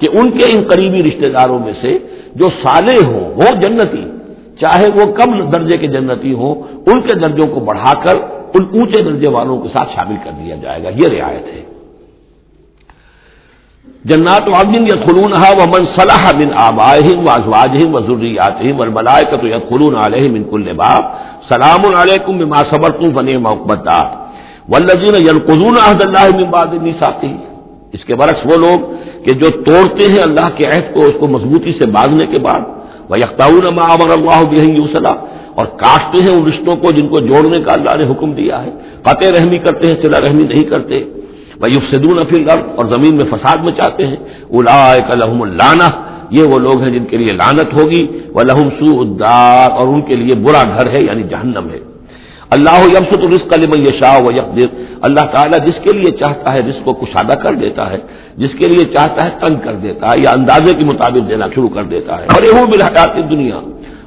[0.00, 1.92] کہ ان کے ان قریبی رشتہ داروں میں سے
[2.38, 4.04] جو صالح ہوں، وہ جنتی،
[4.60, 6.54] چاہے وہ کم درجے کے جنتی ہوں،
[6.88, 8.16] ان کے درجوں کو بڑھا کر
[8.54, 11.62] ان اونچے درجے والوں کے ساتھ شامل کر دیا جائے گا۔ یہ رعایت ہے۔
[14.08, 19.94] جنات عدن یا خلون و من صلاح بن آباہم و ازواجہم و ضروریاتہم والملائکۃ یدخلون
[20.04, 21.02] علیہم من کل باب۔
[21.48, 24.10] سلام علیکم بما صبرتم فنعم عقبتات
[24.72, 27.34] والذین ينقضون عهد الله من بعد ميثاقه
[27.92, 28.78] اس کے برعکس وہ لوگ
[29.22, 32.60] کہ جو توڑتے ہیں اللہ کے عہد کو، اس کو مضبوطی سے باندھنے کے بعد
[33.08, 35.06] وہ یکتاون امر اللہ بہن
[35.54, 38.70] اور کاٹتے ہیں ان رشتوں کو جن کو جوڑنے کا اللہ نے حکم دیا ہے۔
[39.02, 41.04] قطع رحمی کرتے ہیں سلا رحمی نہیں کرتے۔
[41.60, 44.16] وہ یوسدون افیل اور زمین میں فساد میں چاہتے ہیں۔
[44.50, 45.88] الا لحم اللہ
[46.30, 49.24] یہ وہ لوگ ہیں جن کے لیے لانت ہوگی۔ وہ لہم سو
[49.72, 51.95] اور ان کے لیے برا گھر ہے یعنی جہنم ہے۔
[52.50, 56.84] اللہ یمسط رزق علی شاہ و یقدر۔ اللہ تعالیٰ جس کے لیے چاہتا ہے رزق
[56.84, 57.98] کو کشادہ کر دیتا ہے،
[58.36, 61.68] جس کے لیے چاہتا ہے تنگ کر دیتا ہے یا اندازے کے مطابق دینا شروع
[61.68, 63.56] کر دیتا ہے۔ اور یہ بالحیات دنیا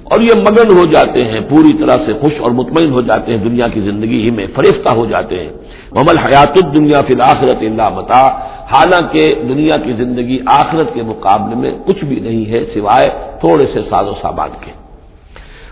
[0.03, 3.43] اور یہ مگن ہو جاتے ہیں، پوری طرح سے خوش اور مطمئن ہو جاتے ہیں،
[3.43, 5.49] دنیا کی زندگی ہی میں فریفتہ ہو جاتے ہیں۔
[5.91, 8.27] محمد حیات الدنیا فی الآخرت اللہ متا
[8.71, 13.79] حالانکہ دنیا کی زندگی آخرت کے مقابلے میں کچھ بھی نہیں ہے، سوائے تھوڑے سے
[13.89, 14.78] ساز و سامان کے۔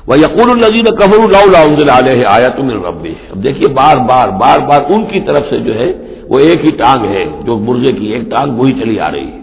[0.07, 4.81] وہ یقول النزین قبر اللہ علیہ آیا تم ربی اب دیکھیے، بار بار بار بار
[4.89, 5.93] ان کی طرف سے جو ہے،
[6.29, 9.39] وہ ایک ہی ٹانگ ہے، جو مرغے کی ایک ٹانگ وہی چلی آ رہی ہے۔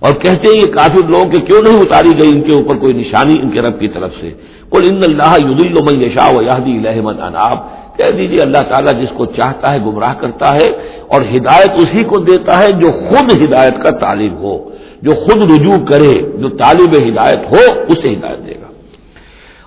[0.00, 2.92] اور کہتے ہیں یہ کافی لوگوں کے کیوں نہیں اتاری گئی؟ ان کے اوپر کوئی
[2.92, 4.30] نشانی ان کے رب کی طرف سے۔
[4.70, 7.58] کل ان اللہ ید المن شاہ و یادی الحمد اناب
[7.98, 10.66] کہہ دیجیے اللہ تعالیٰ جس کو چاہتا ہے گمراہ کرتا ہے
[11.08, 14.70] اور ہدایت اسی کو دیتا ہے جو خود ہدایت کا طالب ہو۔
[15.02, 18.65] جو خود رجوع کرے، جو طالب ہدایت ہو، اسے ہدایت دے گا۔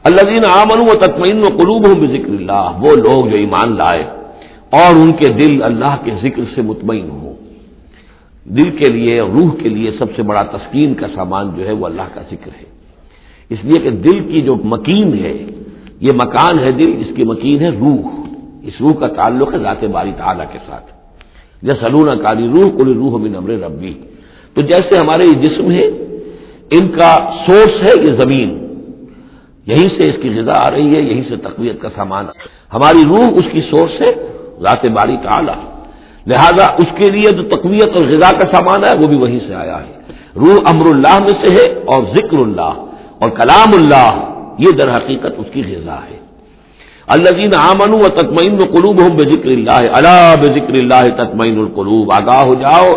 [0.10, 4.04] اللہ دین آمن و تطمین و قلوب ہوں ذکر اللہ، وہ لوگ جو ایمان لائے
[4.70, 7.34] اور ان کے دل اللہ کے ذکر سے مطمئن ہوں۔
[8.46, 11.72] دل کے لیے اور روح کے لیے سب سے بڑا تسکین کا سامان جو ہے
[11.72, 12.66] وہ اللہ کا ذکر ہے۔
[13.50, 15.46] اس لیے کہ دل کی جو مکین ہے،
[16.02, 18.10] یہ مکان ہے دل، اس کی مکین ہے روح۔
[18.64, 20.92] اس روح کا تعلق ہے ذات باری تعالیٰ کے ساتھ۔
[21.62, 23.94] یا سلون کالی روح کل روح من امر ربی۔
[24.54, 25.88] تو جیسے ہمارے یہ جسم ہے
[26.72, 28.69] ان کا سورس ہے یہ زمین۔
[29.70, 32.26] یہیں سے اس کی غذا آ رہی ہے، یہیں سے تقویت کا سامان
[32.74, 34.12] ہماری روح اس کی سورس ہے
[34.64, 35.56] ذات باری تعالی
[36.28, 39.54] لہذا اس کے لیے جو تقویت اور غذا کا سامان ہے، وہ بھی وہیں سے
[39.56, 39.94] آیا ہے۔
[40.36, 42.74] روح امر اللہ میں سے ہے اور ذکر اللہ،
[43.22, 44.10] اور کلام اللہ،
[44.60, 46.18] یہ در حقیقت اس کی غذا ہے۔
[47.14, 51.58] اللہ جین آمن و تطمین القلوب ہوں بے ذکر اللہ اللہ بے ذکر اللہ تطمین
[51.60, 52.90] القلوب۔ آگاہ ہو جاؤ،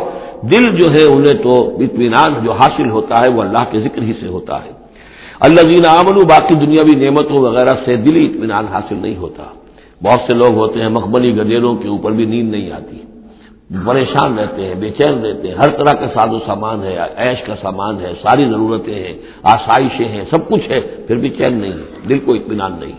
[0.50, 4.12] دل جو ہے انہیں تو اطمینان جو حاصل ہوتا ہے، وہ اللہ کے ذکر ہی
[4.20, 4.72] سے ہوتا ہے۔
[5.44, 9.42] اللہ جین آمن باقی دنیاوی نعمتوں وغیرہ سے دلی اطمینان حاصل نہیں ہوتا۔
[10.02, 12.96] بہت سے لوگ ہوتے ہیں مخبلی گدیروں کے اوپر بھی نیند نہیں آتی۔
[13.86, 17.42] پریشان رہتے ہیں، بے چین رہتے ہیں۔ ہر طرح کا ساز و سامان ہے، عیش
[17.42, 21.72] کا سامان ہے، ساری ضرورتیں ہیں، آسائشیں ہیں، سب کچھ ہے، پھر بھی چین نہیں
[21.72, 22.92] ہے دل کو اطمینان نہیں۔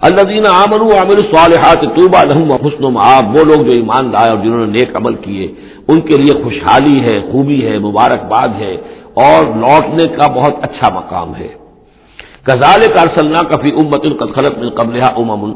[0.00, 4.38] اللہ دین عامر عامر صالحات طوبہ لہم حسن معاب، وہ لوگ جو ایمان لائے اور
[4.38, 5.46] جنہوں نے نیک عمل کیے،
[5.88, 8.76] ان کے لیے خوشحالی ہے، خوبی ہے، مبارکباد ہے۔
[9.14, 11.48] اور لوٹنے کا بہت اچھا مقام ہے۔
[12.46, 15.52] غزال کارسلنا کفی امت القلط میں قبل امن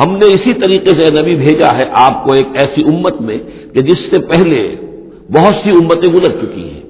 [0.00, 3.38] ہم نے اسی طریقے سے نبی بھیجا ہے، آپ کو ایک ایسی امت میں
[3.74, 4.76] کہ جس سے پہلے
[5.32, 6.80] بہت سی امتیں گزر چکی ہیں۔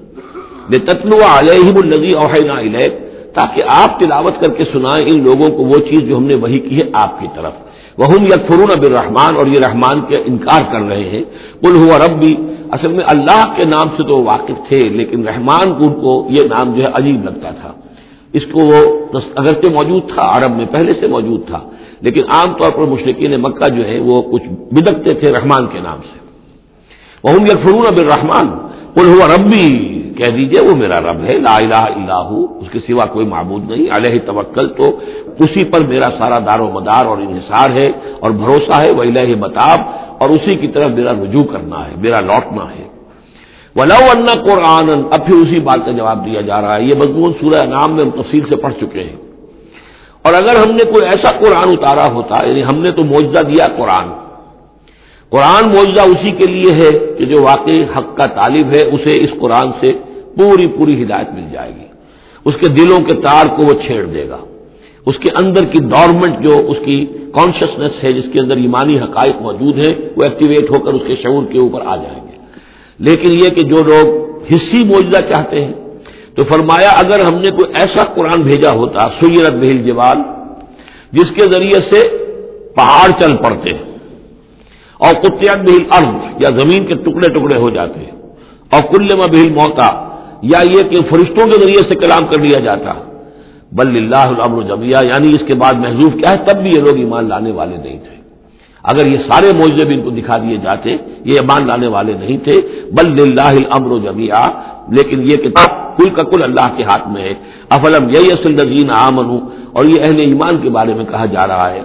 [0.69, 2.89] بے تتلو علیہم النزی اوحینا علیہ
[3.33, 6.59] تاکہ آپ تلاوت کر کے سنائیں ان لوگوں کو وہ چیز جو ہم نے وہی
[6.59, 7.53] کی ہے آپ کی طرف۔
[7.99, 11.23] وہ یا فرون اب اور یہ رحمان کے انکار کر رہے ہیں۔
[11.63, 12.31] کل ہوا رب بھی
[12.71, 16.43] اصل میں اللہ کے نام سے تو واقف تھے، لیکن رحمان کو ان کو یہ
[16.43, 17.71] نام جو ہے عجیب لگتا تھا۔
[18.33, 18.79] اس کو وہ
[19.35, 21.59] اگرچہ موجود تھا، عرب میں پہلے سے موجود تھا،
[22.01, 25.99] لیکن عام طور پر مشرقین مکہ جو ہے وہ کچھ بدکتے تھے رحمان کے نام
[26.01, 26.17] سے۔
[27.23, 28.47] وہ یکفرون اب رحمان
[28.95, 29.67] کل ہوا ربی
[30.19, 33.71] کہہ دیجیے وہ میرا رب ہے، لا الہ الا ہو، اس کے سوا کوئی معبود
[33.71, 34.83] نہیں۔ علیہ توکل تو
[35.39, 39.35] اسی پر میرا سارا دار و مدار اور انحصار ہے اور بھروسہ ہے، وہ الہ
[39.35, 39.79] متاب،
[40.21, 42.87] اور اسی کی طرف میرا رجوع کرنا ہے، میرا لوٹنا ہے۔
[43.75, 47.33] ولو ان قرآن اب پھر اسی بات کا جواب دیا جا رہا ہے۔ یہ مضمون
[47.39, 49.15] سورہ نام میں ہم تفصیل سے پڑھ چکے ہیں۔
[50.21, 53.65] اور اگر ہم نے کوئی ایسا قرآن اتارا ہوتا یعنی ہم نے تو معجزہ دیا
[53.77, 54.07] قرآن۔
[55.29, 59.29] قرآن معجزہ اسی کے لیے ہے کہ جو واقعی حق کا طالب ہے، اسے اس
[59.39, 61.85] قرآن سے پوری پوری ہدایت مل جائے گی۔
[62.45, 64.37] اس کے دلوں کے تار کو وہ چھیڑ دے گا۔
[65.05, 69.41] اس کے اندر کی ڈورمنٹ جو اس کی کانشیسنیس ہے، جس کے اندر ایمانی حقائق
[69.41, 72.37] موجود ہیں، وہ ایکٹیویٹ ہو کر اس کے شعور کے اوپر آ جائیں گے۔
[72.99, 75.73] لیکن یہ کہ جو لوگ حصی معجزہ چاہتے ہیں،
[76.35, 80.17] تو فرمایا اگر ہم نے کوئی ایسا قرآن بھیجا ہوتا، سیرت بہل جوال
[81.11, 82.17] جس کے ذریعے سے
[82.75, 83.89] پہاڑ چل پڑتے ہیں
[84.97, 88.11] اور کتیات بہل ارد یا زمین کے ٹکڑے ٹکڑے ہو جاتے ہیں
[88.71, 90.08] اور کل میں بہل موتا
[90.41, 92.93] یا یہ کہ فرشتوں کے ذریعے سے کلام کر لیا جاتا
[93.71, 96.97] بل اللہ الامر جمعیہ یعنی اس کے بعد محضوف کیا ہے؟ تب بھی یہ لوگ
[96.97, 98.19] ایمان لانے والے نہیں تھے۔
[98.83, 100.89] اگر یہ سارے معجزے بھی ان کو دکھا دیے جاتے،
[101.25, 102.55] یہ ایمان لانے والے نہیں تھے۔
[102.91, 104.47] بل اللہ الامر جمعیہ
[104.89, 107.33] لیکن یہ کتاب کل کا کل اللہ کے ہاتھ میں ہے۔
[107.69, 109.37] افلم یہ اصل نظین آمن
[109.73, 111.81] اور یہ اہل ایمان کے بارے میں کہا جا رہا ہے۔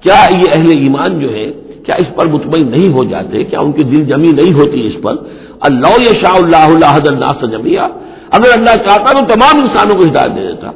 [0.00, 1.52] کیا یہ اہل ایمان جو ہے
[1.84, 5.02] کیا اس پر مطمئن نہیں ہو جاتے؟ کیا ان کی دل جمی نہیں ہوتی اس
[5.02, 5.14] پر؟
[5.60, 7.88] اللہ یہ شاہ اللہ اللہ اللہ جمیا
[8.30, 10.70] اگر اللہ چاہتا تو تمام انسانوں کو ہدایت دے دیتا۔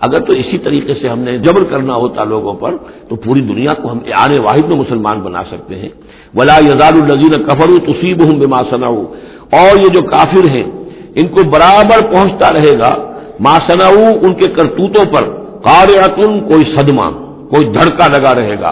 [0.00, 2.76] اگر تو اسی طریقے سے ہم نے جبر کرنا ہوتا لوگوں پر،
[3.08, 5.88] تو پوری دنیا کو ہم آنے واحد میں مسلمان بنا سکتے ہیں۔
[6.34, 10.64] ولا یزال النزین کفر تصیب ہوں بے ماسنا اور یہ جو کافر ہیں،
[11.14, 12.94] ان کو برابر پہنچتا رہے گا۔
[13.40, 13.88] ماسنا
[14.22, 17.10] ان کے کرتوتوں پر۔ قارعتن کوئی صدمہ،
[17.46, 18.68] کوئی دھڑکا لگا رہے گا۔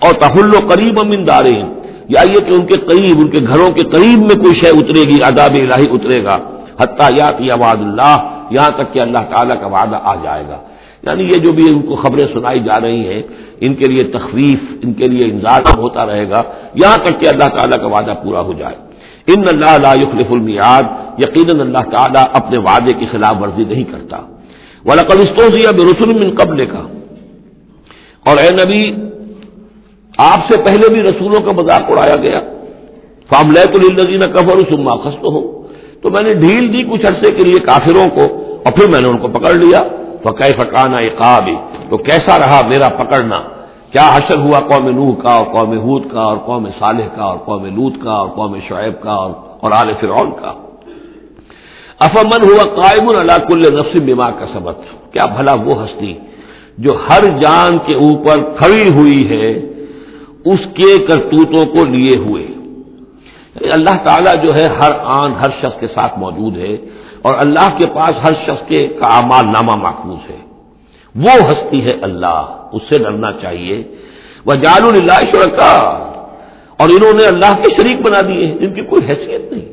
[0.00, 1.62] اور تحل و قریب امین دارے
[2.08, 5.02] یا یہ کہ ان کے قریب، ان کے گھروں کے قریب میں کوئی شے اترے
[5.02, 6.38] گی اداب الہی اترے گا۔
[6.80, 10.58] حتیٰ یا وعد اللہ، یہاں تک کہ اللہ تعالیٰ کا وعدہ آ جائے گا۔
[11.02, 13.22] یعنی یہ جو بھی ان کو خبریں سنائی جا رہی ہیں،
[13.60, 16.42] ان کے لیے تخفیف ان کے لیے انضار ہوتا رہے گا۔
[16.74, 18.74] یہاں تک کہ اللہ تعالیٰ کا وعدہ پورا ہو جائے۔
[19.26, 20.82] ان اللہ لا يخلف المیاد
[21.18, 24.16] یقیناً اللہ تعالیٰ اپنے وعدے کی خلاف ورزی نہیں کرتا۔
[24.84, 26.86] ولقستوں بے رسول من قبل کا
[28.26, 29.13] اور اے نبی
[30.18, 32.40] آپ سے پہلے بھی رسولوں کا مذاق اڑایا گیا۔
[33.30, 35.62] فام لیت الزین کفر سما خست ہو
[36.02, 38.24] تو میں نے ڈھیل دی کچھ عرصے کے لیے کافروں کو
[38.64, 39.78] اور پھر میں نے ان کو پکڑ لیا۔
[40.22, 41.48] فقہ فکانا اقاب
[41.90, 43.40] تو کیسا رہا میرا پکڑنا؟
[43.92, 47.38] کیا حشر ہوا قوم نوح کا اور قوم ہود کا اور قوم صالح کا اور
[47.38, 50.52] قوم لوت کا اور قوم شعیب کا اور اور آل فرعون کا؟
[51.98, 54.78] افمن ہوا قائم اللہ کل نفس بما کا سبق
[55.12, 56.14] کیا بھلا وہ ہستی
[56.78, 59.73] جو ہر جان کے اوپر کھڑی ہوئی ہے
[60.44, 62.46] اس کے کرتوتوں کو لیے ہوئے۔
[63.72, 66.76] اللہ تعالیٰ جو ہے ہر آن ہر شخص کے ساتھ موجود ہے
[67.22, 70.38] اور اللہ کے پاس ہر شخص کے کا اعمال نامہ محفوظ ہے۔
[71.16, 73.82] وہ ہستی ہے اللہ، اس سے ڈرنا چاہیے۔
[74.46, 75.74] وہ جال اللہ شرکا
[76.78, 79.64] اور انہوں نے اللہ کے شریک بنا دیے ہیں جن کی کوئی حیثیت نہیں۔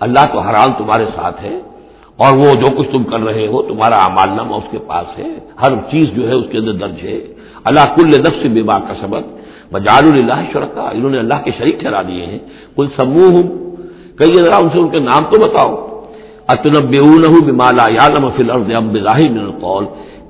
[0.00, 1.58] اللہ تو حرام تمہارے ساتھ ہے
[2.16, 5.28] اور وہ جو کچھ تم کر رہے ہو، تمہارا امال نامہ اس کے پاس ہے۔
[5.62, 7.20] ہر چیز جو ہے اس کے اندر درج ہے۔
[7.64, 9.43] اللہ کل نفس بے کا سبق
[9.74, 12.38] بجال اللہ شرکا انہوں نے اللہ کے شریک ٹھہرا دیے ہیں۔
[12.76, 13.42] کل سموہ ہوں
[14.18, 15.74] کئی ذرا ان سے ان کے نام تو بتاؤ۔
[16.48, 16.94] اتنب
[17.46, 19.84] بمالا یالم فل من القول؟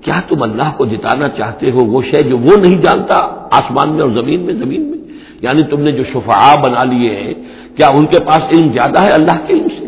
[0.04, 3.16] کیا تم اللہ کو جتانا چاہتے ہو وہ شے جو وہ نہیں جانتا؟
[3.50, 4.98] آسمان میں اور زمین میں زمین میں۔
[5.40, 7.34] یعنی تم نے جو شفا بنا لیے ہیں،
[7.76, 9.86] کیا ان کے پاس علم زیادہ ہے اللہ کے علم سے؟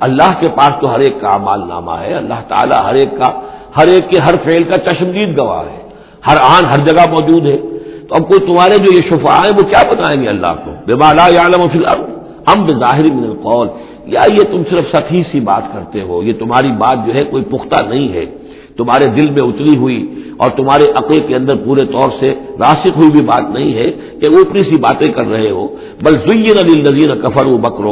[0.00, 3.30] اللہ کے پاس تو ہر ایک کا مال نامہ ہے۔ اللہ تعالیٰ ہر ایک کا،
[3.76, 5.88] ہر ایک کے ہر فعل کا چشمدید گواہ ہے۔
[6.30, 7.73] ہر آن ہر جگہ موجود ہے۔
[8.08, 10.94] تو اب کوئی تمہارے جو یہ شفا ہے وہ کیا بتائیں گے اللہ کو؟ بے
[10.94, 12.10] بالا عالم فی الارض
[12.48, 13.68] ہم بظاہر من القول.
[14.06, 17.44] یا یہ تم صرف سخی سی بات کرتے ہو، یہ تمہاری بات جو ہے کوئی
[17.44, 18.26] پختہ نہیں ہے۔
[18.76, 23.10] تمہارے دل میں اتری ہوئی اور تمہارے عقے کے اندر پورے طور سے راسک ہوئی
[23.10, 23.90] بھی بات نہیں ہے
[24.20, 25.66] کہ اوپری سی باتیں کر رہے ہو۔
[26.02, 27.84] بل زین علی نذیر کفر و بکر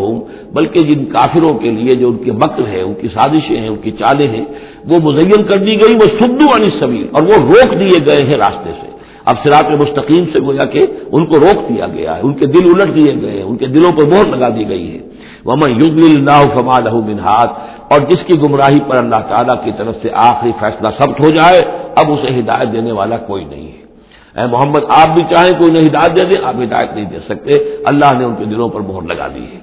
[0.53, 3.77] بلکہ جن کافروں کے لیے جو ان کے بکر ہے ان کی سازشیں ہیں، ان
[3.77, 4.44] کی چالیں ہیں،
[4.88, 8.38] وہ مزین کر دی گئی، وہ سدو علی سبیر اور وہ روک دیے گئے ہیں
[8.38, 12.35] راستے سے۔ اب سراط مستقیم سے گویا کہ ان کو روک دیا گیا ہے، ان
[12.35, 14.98] کے دل الٹ دیے گئے ہیں، ان کے دلوں پر مہر لگا دی گئی ہے۔
[15.44, 17.46] وہ میں یوگ اللہ فما لہو بنہاد
[17.92, 21.61] اور جس کی گمراہی پر اللہ تعالیٰ کی طرف سے آخری فیصلہ ثبت ہو جائے،
[21.96, 23.82] اب اسے ہدایت دینے والا کوئی نہیں ہے۔
[24.40, 27.76] اے محمد، آپ بھی چاہیں کوئی نہ ہدایت دے دیں آپ ہدایت نہیں دے سکتے۔
[27.85, 29.58] اللہ نے ان کے دلوں پر مہر لگا دی ہے۔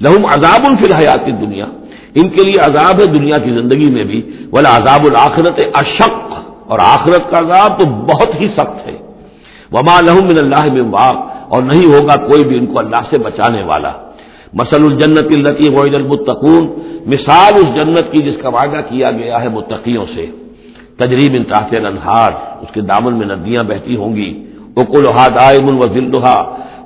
[0.00, 1.64] لہم عذاب الفی حیاتی دنیا
[2.14, 4.20] ان کے لیے عذاب ہے دنیا کی زندگی میں بھی۔
[4.50, 6.34] بولا عذاب الآخرت اشق
[6.68, 8.96] اور آخرت کا عذاب تو بہت ہی سخت ہے۔
[9.72, 11.16] وما لہم من اللہ میں واق۔
[11.48, 13.92] اور نہیں ہوگا کوئی بھی ان کو اللہ سے بچانے والا۔
[14.54, 16.68] مسل الجنت الرتی وعید المتقون۔
[17.06, 20.26] مثال اس جنت کی جس کا وعدہ کیا گیا ہے متقیوں سے۔
[20.96, 24.44] تجریب ان تحت انہار اس کے دامن میں ندیاں بہتی ہوں گی۔
[24.76, 26.40] اکو لوہا دائم الوزلحا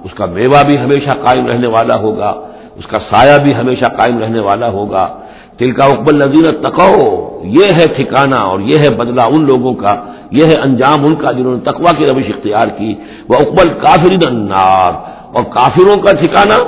[0.05, 2.35] اس کا میوہ بھی ہمیشہ قائم رہنے والا ہوگا۔
[2.77, 5.18] اس کا سایہ بھی ہمیشہ قائم رہنے والا ہوگا۔
[5.58, 6.96] تل کا اقبال نذیر تقو
[7.44, 9.94] یہ ہے ٹھکانا اور یہ ہے بدلہ ان لوگوں کا،
[10.30, 12.94] یہ ہے انجام ان کا جنہوں نے تقوا کی روش اختیار کی۔
[13.28, 14.92] وہ اقبال کافر النار،
[15.34, 16.58] اور کافروں کا ٹھکانا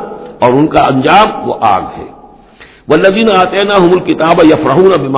[0.40, 2.08] اور ان کا انجام وہ آگ ہے۔
[2.88, 5.16] وہ لذین آتے نا حمل کتاب یا فرحون اب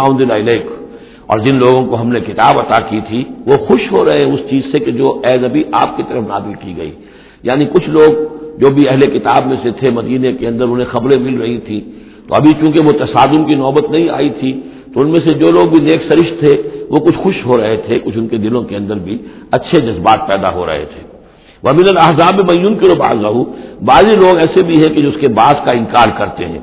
[1.27, 4.35] اور جن لوگوں کو ہم نے کتاب عطا کی تھی، وہ خوش ہو رہے ہیں
[4.35, 6.93] اس چیز سے کہ جو اے نبی آپ کی طرف نادل کی گئی۔
[7.43, 8.11] یعنی کچھ لوگ
[8.59, 11.81] جو بھی اہل کتاب میں سے تھے مدینے کے اندر، انہیں خبریں مل رہی تھی
[12.29, 14.61] تو ابھی چونکہ وہ تصادم کی نوبت نہیں آئی تھی،
[14.95, 16.53] تو ان میں سے جو لوگ بھی نیک سرش تھے،
[16.91, 19.19] وہ کچھ خوش ہو رہے تھے، کچھ ان کے دلوں کے اندر بھی
[19.51, 21.07] اچھے جذبات پیدا ہو رہے تھے۔
[21.63, 23.45] وبین الحضاب معیون کے باز رہو
[23.85, 26.59] بعض لوگ ایسے بھی ہیں کہ جو اس کے بعض کا انکار کرتے ہیں۔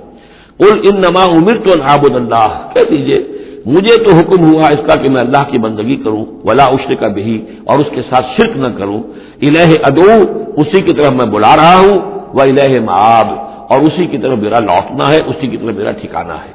[0.60, 3.34] ال ان نما عمر تو الحاب اللہ کہہ دیجیے
[3.66, 7.08] مجھے تو حکم ہوا اس کا کہ میں اللہ کی بندگی کروں، ولا عشر کا
[7.08, 9.04] بھی اور اس کے ساتھ شرک نہ کروں۔
[9.42, 10.12] الہ ادو
[10.58, 12.00] اسی کی طرف میں بلا رہا ہوں۔
[12.34, 16.36] وہ الہ معاب اور اسی کی طرف میرا لوٹنا ہے، اسی کی طرف میرا ٹھکانا
[16.36, 16.52] ہے۔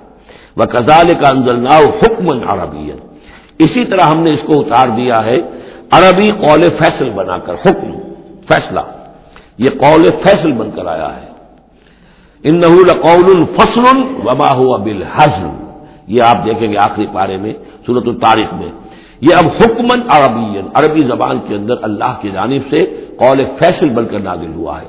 [0.57, 2.91] وہ کزال کا انزلنا حکم عربی
[3.59, 5.41] اسی طرح ہم نے اس کو اتار دیا ہے۔
[5.91, 7.99] عربی قول فیصل بنا کر، حکم،
[8.49, 8.81] فیصلہ۔
[9.59, 11.29] یہ قول فیصل بن کر آیا ہے۔
[12.45, 14.79] ان قول الفصل وبا ہوا
[16.07, 17.53] یہ آپ دیکھیں گے آخری پارے میں
[17.87, 18.69] صورت الطارق میں۔
[19.21, 22.85] یہ اب حکمن عربی عربی زبان کے اندر اللہ کی جانب سے
[23.17, 24.87] قول فیصل بن کر نازل ہوا ہے۔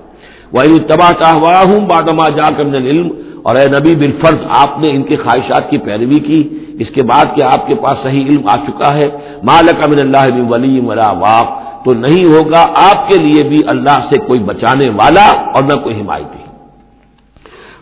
[0.53, 3.07] وہ تباہ چاہوا ہوں بادما جا کر علم
[3.43, 6.41] اور اے نبی بالفرض آپ نے ان کی خواہشات کی پیروی کی
[6.79, 9.07] اس کے بعد کہ آپ کے پاس صحیح علم آ چکا ہے
[9.43, 11.47] مالک امن اللہ ولی ولا واق
[11.85, 15.99] تو نہیں ہوگا آپ کے لیے بھی اللہ سے کوئی بچانے والا اور نہ کوئی
[15.99, 16.41] حمایتی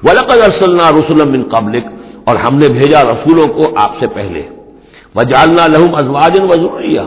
[0.04, 1.86] ولقد ارسلنا رسول من قبلک
[2.26, 4.44] اور ہم نے بھیجا رسولوں کو آپ سے پہلے
[5.16, 7.06] وہ جالنا لہم ازواجن وزوریہ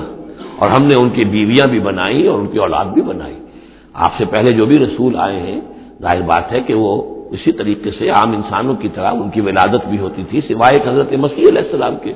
[0.58, 3.34] اور ہم نے ان کی بیویاں بھی بنائی اور ان کی اولاد بھی بنائی
[3.94, 5.60] آپ سے پہلے جو بھی رسول آئے ہیں،
[6.02, 9.88] ظاہر بات ہے کہ وہ اسی طریقے سے عام انسانوں کی طرح ان کی ولادت
[9.88, 12.12] بھی ہوتی تھی، سوائے حضرت مسیح علیہ السلام کے،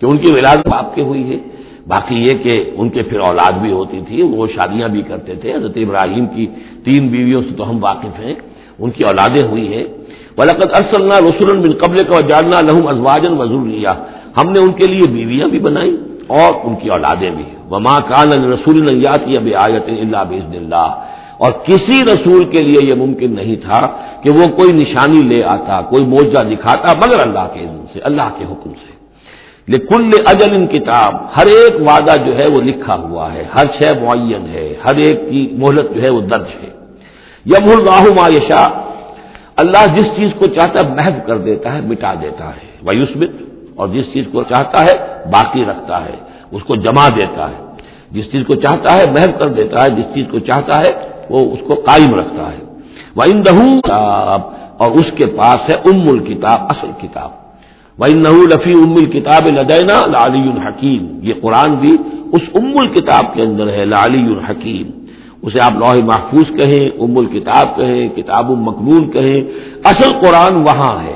[0.00, 1.38] کہ ان کی ولادت آپ کے ہوئی ہے۔
[1.86, 5.54] باقی یہ کہ ان کے پھر اولاد بھی ہوتی تھی، وہ شادیاں بھی کرتے تھے۔
[5.54, 6.46] حضرت ابراہیم کی
[6.84, 8.34] تین بیویوں سے تو ہم واقف ہیں،
[8.78, 9.84] ان کی اولادیں ہوئی ہیں۔
[10.38, 13.94] ولقت ارسلنا رسول بن قبل کا جاننا لہم ازواجن وزور لیا
[14.38, 18.52] ہم نے ان کے لیے بیویاں بھی بنائی اور ان کی اولادیں بھی۔ وما کان
[18.52, 21.11] رسول نیات اب آیت اللہ بزن اللہ
[21.42, 23.80] اور کسی رسول کے لیے یہ ممکن نہیں تھا
[24.22, 28.28] کہ وہ کوئی نشانی لے آتا، کوئی موجہ دکھاتا مگر اللہ کے علم سے، اللہ
[28.38, 28.90] کے حکم سے۔
[29.68, 33.90] کل اجل ان کتاب، ہر ایک وعدہ جو ہے وہ لکھا ہوا ہے، ہر شے
[34.00, 36.70] معین ہے، ہر ایک کی مہلت جو ہے وہ درج ہے۔
[37.46, 38.64] یم اللہ ما یشا
[39.56, 43.30] اللہ جس چیز کو چاہتا ہے محو کر دیتا ہے، مٹا دیتا ہے۔ ویوسمت
[43.76, 44.94] اور جس چیز کو چاہتا ہے
[45.30, 46.16] باقی رکھتا ہے،
[46.52, 47.60] اس کو جما دیتا ہے۔
[48.10, 51.52] جس چیز کو چاہتا ہے محو کر دیتا ہے، جس چیز کو چاہتا ہے وہ
[51.52, 52.64] اس کو قائم رکھتا ہے۔
[53.16, 53.42] وہ ان
[54.78, 57.30] اور اس کے پاس ہے ام الکتاب اصل کتاب۔
[57.98, 61.96] وہ نہ لفی ام الکتاب لدینا لالی الحکیم یہ قرآن بھی
[62.32, 64.90] اس ام الکتاب کے اندر ہے لالی الحکیم
[65.42, 69.42] اسے آپ لوہ محفوظ کہیں ام الکتاب کہیں، کتاب المقبول کہیں۔
[69.84, 71.14] اصل قرآن وہاں ہے۔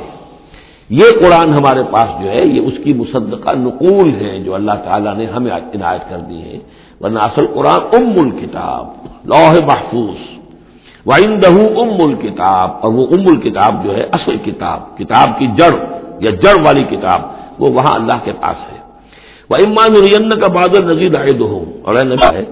[0.91, 5.17] یہ قرآن ہمارے پاس جو ہے، یہ اس کی مصدقہ نقول ہے جو اللہ تعالیٰ
[5.17, 6.59] نے ہمیں عنایت کر دی ہے
[7.01, 8.86] ورنہ اصل قرآن ام الکتاب،
[9.24, 10.38] لوح محفوظ
[11.07, 15.76] وائندہ ام الکتاب، اور وہ ام الکتاب جو ہے اصل کتاب کتاب کی جڑ
[16.20, 17.20] یا جڑ والی کتاب،
[17.59, 18.78] وہ وہاں اللہ کے پاس ہے۔
[19.51, 21.94] وہ امان الین کا بادل نظیر آئے دو اور
[22.34, 22.44] ہے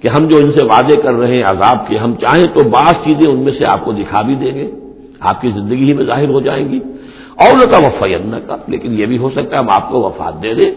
[0.00, 2.92] کہ ہم جو ان سے وعدے کر رہے ہیں، عذاب کے، ہم چاہیں تو بعض
[3.04, 4.70] چیزیں ان میں سے آپ کو دکھا بھی دیں گے۔
[5.20, 6.78] آپ کی زندگی ہی میں ظاہر ہو جائیں گی۔
[7.36, 10.54] اور کا وفین کا لیکن یہ بھی ہو سکتا ہے ہم آپ کو وفات دے
[10.54, 10.70] دیں۔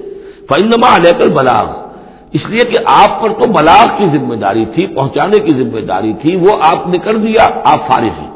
[0.49, 1.84] فنما علیہ کر بلاغ
[2.33, 6.13] اس لیے کہ آپ پر تو بلاغ کی ذمہ داری تھی، پہنچانے کی ذمہ داری
[6.13, 8.31] تھی، وہ آپ نے کر دیا، آپ فارغ ہیں۔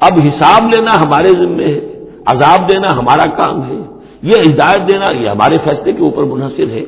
[0.00, 1.80] اب حساب لینا ہمارے ذمے ہے،
[2.26, 3.78] عذاب دینا ہمارا کام ہے،
[4.22, 6.84] یہ ہدایت دینا یہ ہمارے فیصلے کے اوپر منحصر ہے۔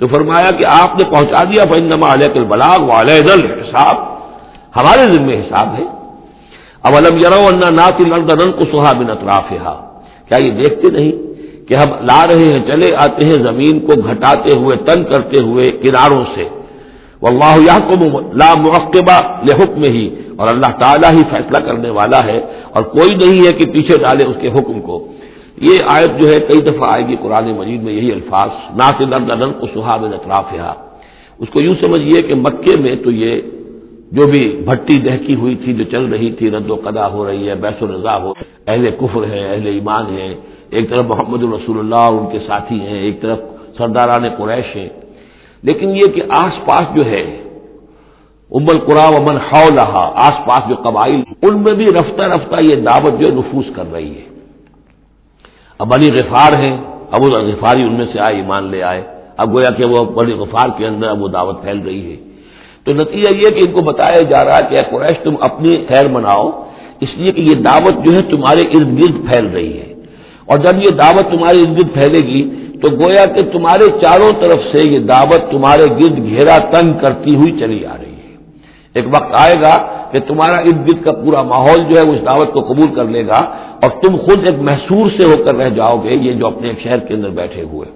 [0.00, 3.20] تو فرمایا کہ آپ نے پہنچا دیا فنما علیہ کل بلاغ علیہ
[3.62, 3.96] حساب
[4.76, 5.84] ہمارے ذمے حساب ہے۔
[6.82, 9.52] اب علم یرو نات الردن کو سہا بن اطراف
[10.28, 11.29] کیا یہ دیکھتے نہیں؟
[11.70, 15.66] کہ ہم لا رہے ہیں، چلے آتے ہیں، زمین کو گھٹاتے ہوئے، تنگ کرتے ہوئے
[15.66, 16.48] کناروں سے۔
[17.22, 22.40] واللہ یحکم لا معقبہ لحکم ہی اور اللہ تعالیٰ ہی فیصلہ کرنے والا ہے۔
[22.70, 25.08] اور کوئی نہیں ہے کہ پیچھے ڈالے اس کے حکم کو۔
[25.56, 29.60] یہ آیت جو ہے، کئی دفعہ آئے گی قرآن مجید میں یہی الفاظ۔ ناط درد
[29.60, 30.54] کو سہاب اطراف
[31.38, 33.40] اس کو یوں سمجھیے کہ مکے میں تو یہ
[34.12, 37.48] جو بھی بھٹی دہکی ہوئی تھی، جو چل رہی تھی، رد و قدا ہو رہی
[37.48, 38.32] ہے، بیس و رضا ہو۔
[38.66, 40.34] اہل کفر ہے اہل ایمان ہے
[40.70, 43.38] ایک طرف محمد الرسول اللہ ان کے ساتھی ہیں، ایک طرف
[43.78, 44.88] سرداران قریش ہیں۔
[45.62, 47.42] لیکن یہ کہ آس پاس جو ہے،
[48.50, 52.76] ام القرا امن ہو رہا آس پاس جو قبائل، ان میں بھی رفتہ رفتہ یہ
[52.76, 54.24] دعوت جو ہے نفوس کر رہی ہے۔
[55.78, 56.78] اب علی غفار ہیں،
[57.10, 59.02] ابو غفاری ان میں سے آئے، ایمان لے آئے۔
[59.36, 62.16] اب گویا کہ وہ بلی غفار کے اندر اب وہ دعوت پھیل رہی ہے۔
[62.84, 66.08] تو نتیجہ یہ کہ ان کو بتایا جا رہا ہے کہ قریش تم اپنی خیر
[66.08, 66.62] مناؤ،
[67.00, 69.89] اس لیے کہ یہ دعوت جو ہے تمہارے ارد گرد پھیل رہی ہے۔
[70.50, 72.42] اور جب یہ دعوت تمہارے ارد گرد پھیلے گی،
[72.82, 77.52] تو گویا کہ تمہارے چاروں طرف سے یہ دعوت تمہارے گرد گھیرا تنگ کرتی ہوئی
[77.60, 78.36] چلی آ رہی ہے۔
[78.94, 79.74] ایک وقت آئے گا
[80.12, 83.26] کہ تمہارا ارد گرد کا پورا ماحول جو ہے اس دعوت کو قبول کر لے
[83.26, 83.40] گا
[83.82, 86.80] اور تم خود ایک محسور سے ہو کر رہ جاؤ گے، یہ جو اپنے ایک
[86.80, 87.88] شہر کے اندر بیٹھے ہوئے۔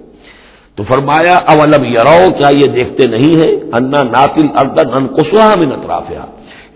[0.75, 5.67] تو فرمایا اولب یارو کیا یہ دیکھتے نہیں ہے انا ناطل اردن ان کسوا میں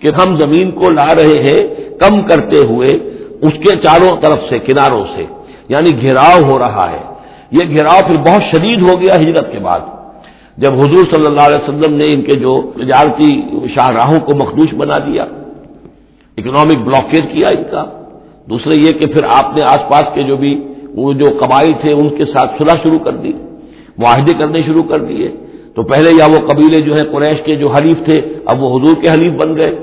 [0.01, 1.61] کہ ہم زمین کو لا رہے ہیں،
[2.01, 2.91] کم کرتے ہوئے،
[3.41, 5.25] اس کے چاروں طرف سے، کناروں سے۔
[5.69, 7.03] یعنی گھیراؤ ہو رہا ہے۔
[7.51, 9.79] یہ گھیراؤ پھر بہت شدید ہو گیا ہجرت کے بعد۔
[10.57, 14.97] جب حضور صلی اللہ علیہ وسلم نے ان کے جو تجارتی شاہراہوں کو مخدوش بنا
[14.97, 15.23] دیا
[16.37, 17.85] اکنامک بلاکیج کیا ان کا۔
[18.49, 20.63] دوسرے یہ کہ پھر آپ نے آس پاس کے جو بھی
[20.95, 23.31] وہ جو قبائل تھے ان کے ساتھ صلح شروع کر دی،
[23.97, 25.29] معاہدے کرنے شروع کر دیے۔
[25.75, 28.95] تو پہلے یا وہ قبیلے جو ہیں قریش کے جو حلیف تھے، اب وہ حضور
[29.01, 29.75] کے حلیف بن گئے۔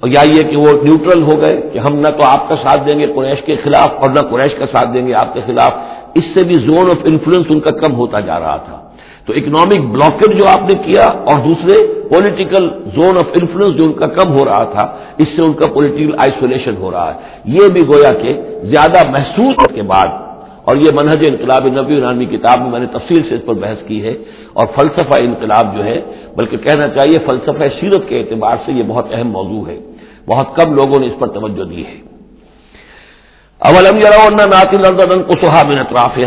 [0.00, 2.88] اور یا یہ کہ وہ نیوٹرل ہو گئے کہ ہم نہ تو آپ کا ساتھ
[2.88, 5.72] دیں گے قریش کے خلاف اور نہ قریش کا ساتھ دیں گے آپ کے خلاف،
[6.14, 8.82] اس سے بھی زون آف انفلوئنس ان کا کم ہوتا جا رہا تھا۔
[9.26, 13.92] تو اکنامک بلاکیج جو آپ نے کیا اور دوسرے پولیٹیکل زون آف انفلوئنس جو ان
[13.92, 17.68] کا کم ہو رہا تھا، اس سے ان کا پولیٹیکل آئسولیشن ہو رہا ہے۔ یہ
[17.72, 18.32] بھی گویا کہ
[18.62, 20.25] زیادہ محسوس کے بعد
[20.66, 23.80] اور یہ منہج انقلاب نبی نامی کتاب میں میں نے تفصیل سے اس پر بحث
[23.88, 24.14] کی ہے
[24.52, 25.98] اور فلسفہ انقلاب جو ہے،
[26.36, 29.78] بلکہ کہنا چاہیے فلسفہ سیرت کے اعتبار سے یہ بہت اہم موضوع ہے،
[30.28, 31.98] بہت کم لوگوں نے اس پر توجہ دی ہے۔
[33.60, 33.98] اولم
[34.54, 36.18] ناطل کو سہا اطراف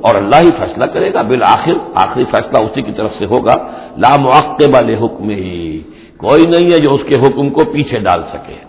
[0.00, 3.56] اور اللہ ہی فیصلہ کرے گا بالآخر، آخری فیصلہ اسی کی طرف سے ہوگا۔
[3.98, 5.82] لا معقب حکم ہی
[6.16, 8.65] کوئی نہیں ہے جو اس کے حکم کو پیچھے ڈال سکے۔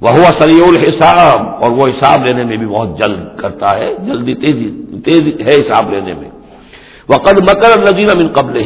[0.00, 4.34] وہ ہوا سری الحساب۔ اور وہ حساب لینے میں بھی بہت جلد کرتا ہے۔ جلدی
[4.34, 4.70] تیزی
[5.04, 6.30] تیزی ہے حساب لینے میں۔
[7.08, 8.62] وہ مکر نظیر من قبل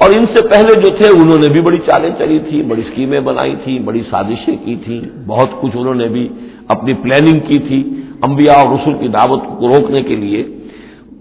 [0.00, 3.20] اور ان سے پہلے جو تھے، انہوں نے بھی بڑی چالیں چلی تھی، بڑی اسکیمیں
[3.20, 6.28] بنائی تھیں بڑی سازشیں کی تھیں بہت کچھ انہوں نے بھی
[6.68, 10.44] اپنی پلاننگ کی تھی، انبیاء اور رسول کی دعوت کو روکنے کے لیے۔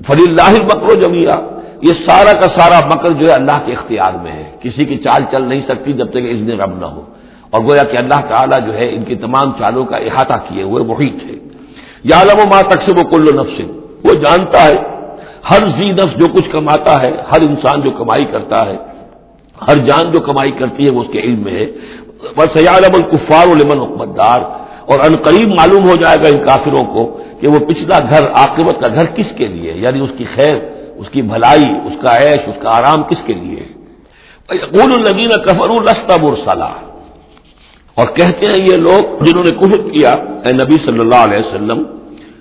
[0.07, 1.39] فلی اللہ مکر و جمیا
[1.82, 5.24] یہ سارا کا سارا مکر جو ہے اللہ کے اختیار میں ہے۔ کسی کی چال
[5.32, 7.01] چل نہیں سکتی جب تک اس دن رب نہ ہو۔
[7.54, 10.84] اور گویا کہ اللہ تعالیٰ جو ہے ان کی تمام چالوں کا احاطہ کیے ہوئے
[10.84, 11.36] وہی تھے
[12.04, 13.58] یا لم و ماں تک سے وہ کل نفس،
[14.06, 14.78] وہ جانتا ہے،
[15.52, 18.78] ہر زی نفس جو کچھ کماتا ہے، ہر انسان جو کمائی کرتا ہے،
[19.68, 21.66] ہر جان جو کمائی کرتی ہے وہ اس کے علم میں ہے۔
[22.38, 24.41] بس سیال الکفار لمن حکمت دار
[24.86, 27.04] اور ان قریب معلوم ہو جائے گا ان کافروں کو
[27.41, 30.56] کہ وہ پچھلا گھر، عاقبت کا گھر کس کے لیے یعنی اس کی خیر،
[30.95, 33.64] اس کی بھلائی، اس کا عیش، اس کا آرام کس کے لیے
[34.50, 36.72] یقون النگین کفر الرستہ مرسلہ
[38.00, 40.10] اور کہتے ہیں یہ لوگ جنہوں نے کفر کیا،
[40.45, 41.84] اے نبی صلی اللہ علیہ وسلم،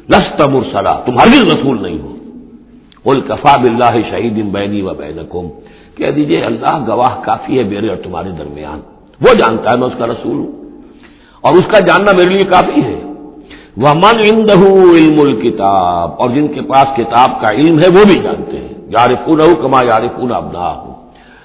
[0.08, 2.14] لست مرسلا، تم ہرگز رسول نہیں ہو۔
[3.04, 5.18] الکفا بلّہ شہید بینی و بین
[5.96, 8.80] کہہ دیجیے، اللہ گواہ کافی ہے میرے اور تمہارے درمیان۔
[9.20, 10.52] وہ جانتا ہے میں اس کا رسول ہوں۔
[11.40, 13.00] اور اس کا جاننا میرے لیے کافی ہے۔
[13.76, 14.58] وہ من اندہ
[14.96, 19.40] علم الکتاب اور جن کے پاس کتاب کا علم ہے، وہ بھی جانتے ہیں۔ یارفون
[19.62, 20.94] کما یارفون ابنا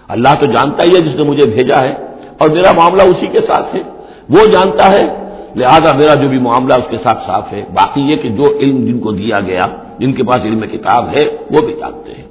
[0.07, 1.93] اللہ تو جانتا ہی ہے جس نے مجھے بھیجا ہے،
[2.37, 3.92] اور میرا معاملہ اسی کے ساتھ ہے۔
[4.29, 5.23] وہ جانتا ہے۔
[5.55, 8.85] لہذا میرا جو بھی معاملہ اس کے ساتھ صاف ہے۔ باقی یہ کہ جو علم
[8.85, 9.67] جن کو دیا گیا،
[9.99, 12.27] جن کے پاس علم کتاب ہے، وہ بھی جانتے ہیں۔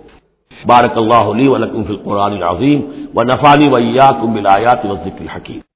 [0.67, 2.81] بارک اللہ علی ولکم فی القرآن العظیم
[3.15, 4.37] و نفانی ویا کم
[4.91, 5.72] و ذکر حکیم